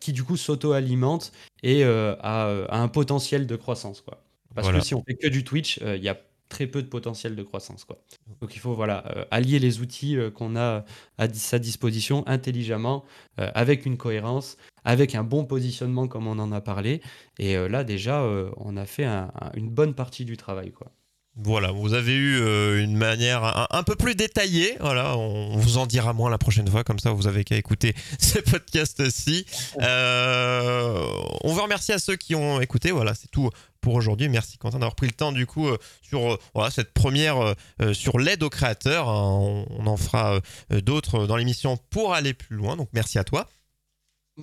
qui 0.00 0.12
du 0.12 0.22
coup 0.22 0.36
s'auto-alimente 0.36 1.32
et 1.62 1.84
a, 1.84 2.66
un 2.70 2.88
potentiel 2.88 3.46
de 3.46 3.56
croissance. 3.56 4.00
Quoi. 4.00 4.22
Parce 4.54 4.70
que 4.70 4.80
si 4.80 4.94
on 4.94 5.02
fait 5.02 5.16
que 5.16 5.26
du 5.26 5.44
Twitch, 5.44 5.78
il 5.84 6.02
y 6.02 6.08
a 6.08 6.18
très 6.48 6.66
peu 6.66 6.82
de 6.82 6.88
potentiel 6.88 7.36
de 7.36 7.42
croissance. 7.42 7.84
Quoi. 7.84 7.98
Donc 8.40 8.54
il 8.54 8.58
faut 8.58 8.74
voilà, 8.74 8.98
allier 9.30 9.58
les 9.58 9.80
outils 9.80 10.16
qu'on 10.34 10.56
a 10.56 10.84
à 11.18 11.28
sa 11.32 11.58
disposition 11.58 12.26
intelligemment, 12.26 13.04
avec 13.36 13.86
une 13.86 13.96
cohérence, 13.96 14.56
avec 14.86 15.16
un 15.16 15.24
bon 15.24 15.44
positionnement 15.44 16.06
comme 16.06 16.26
on 16.28 16.38
en 16.38 16.52
a 16.52 16.62
parlé. 16.62 17.02
Et 17.38 17.56
euh, 17.56 17.68
là, 17.68 17.84
déjà, 17.84 18.22
euh, 18.22 18.50
on 18.56 18.76
a 18.76 18.86
fait 18.86 19.06
une 19.54 19.68
bonne 19.68 19.94
partie 19.94 20.24
du 20.24 20.36
travail. 20.36 20.72
Quoi. 20.72 20.90
Voilà, 21.38 21.70
vous 21.70 21.92
avez 21.92 22.14
eu 22.14 22.40
euh, 22.40 22.82
une 22.82 22.96
manière 22.96 23.66
un, 23.70 23.82
peu 23.82 23.94
plus 23.94 24.14
détaillée. 24.14 24.76
Voilà, 24.80 25.18
on 25.18 25.58
vous 25.58 25.76
en 25.76 25.84
dira 25.84 26.14
moins 26.14 26.30
la 26.30 26.38
prochaine 26.38 26.66
fois, 26.66 26.82
comme 26.82 26.98
ça 26.98 27.10
vous 27.10 27.26
avez 27.26 27.44
qu'à 27.44 27.56
écouter 27.56 27.94
ce 28.18 28.38
podcast-ci. 28.38 29.44
on 29.78 31.52
veut 31.52 31.60
remercier 31.60 31.92
à 31.92 31.98
ceux 31.98 32.16
qui 32.16 32.34
ont 32.34 32.60
écouté. 32.62 32.90
Voilà, 32.90 33.14
c'est 33.14 33.30
tout 33.30 33.50
pour 33.82 33.94
aujourd'hui. 33.94 34.30
Merci 34.30 34.56
Quentin 34.56 34.78
d'avoir 34.78 34.94
pris 34.94 35.06
le 35.06 35.12
temps 35.12 35.30
du 35.30 35.44
coup 35.46 35.68
sur 36.00 36.38
voilà, 36.54 36.70
cette 36.70 36.94
première 36.94 37.54
sur 37.92 38.18
l'aide 38.18 38.42
aux 38.42 38.50
créateurs. 38.50 39.10
Hein. 39.10 39.66
on, 39.68 39.86
en 39.86 39.96
fera 39.98 40.40
d'autres 40.70 41.26
dans 41.26 41.36
l'émission 41.36 41.76
pour 41.90 42.14
aller 42.14 42.32
plus 42.32 42.56
loin. 42.56 42.76
Donc 42.76 42.88
merci 42.94 43.18
à 43.18 43.24
toi. 43.24 43.46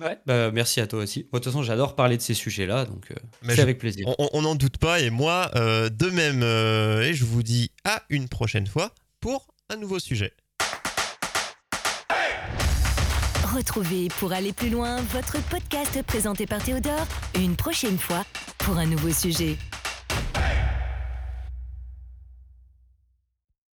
Ouais, 0.00 0.18
bah, 0.26 0.50
merci 0.50 0.80
à 0.80 0.86
toi 0.86 1.00
aussi. 1.00 1.28
Moi, 1.32 1.38
de 1.38 1.44
toute 1.44 1.52
façon, 1.52 1.62
j'adore 1.62 1.94
parler 1.94 2.16
de 2.16 2.22
ces 2.22 2.34
sujets-là, 2.34 2.84
donc 2.84 3.10
euh, 3.12 3.14
c'est 3.48 3.60
avec 3.60 3.78
plaisir. 3.78 4.08
On 4.18 4.42
n'en 4.42 4.56
doute 4.56 4.78
pas, 4.78 5.00
et 5.00 5.10
moi, 5.10 5.50
euh, 5.54 5.88
de 5.88 6.10
même. 6.10 6.42
Euh, 6.42 7.02
et 7.02 7.14
je 7.14 7.24
vous 7.24 7.42
dis 7.42 7.70
à 7.84 8.02
une 8.08 8.28
prochaine 8.28 8.66
fois 8.66 8.90
pour 9.20 9.46
un 9.70 9.76
nouveau 9.76 10.00
sujet. 10.00 10.32
Retrouvez 13.54 14.08
pour 14.18 14.32
aller 14.32 14.52
plus 14.52 14.70
loin 14.70 14.96
votre 15.12 15.40
podcast 15.48 16.02
présenté 16.02 16.44
par 16.44 16.60
Théodore 16.60 17.06
une 17.36 17.54
prochaine 17.54 17.98
fois 17.98 18.24
pour 18.58 18.78
un 18.78 18.86
nouveau 18.86 19.12
sujet. 19.12 19.56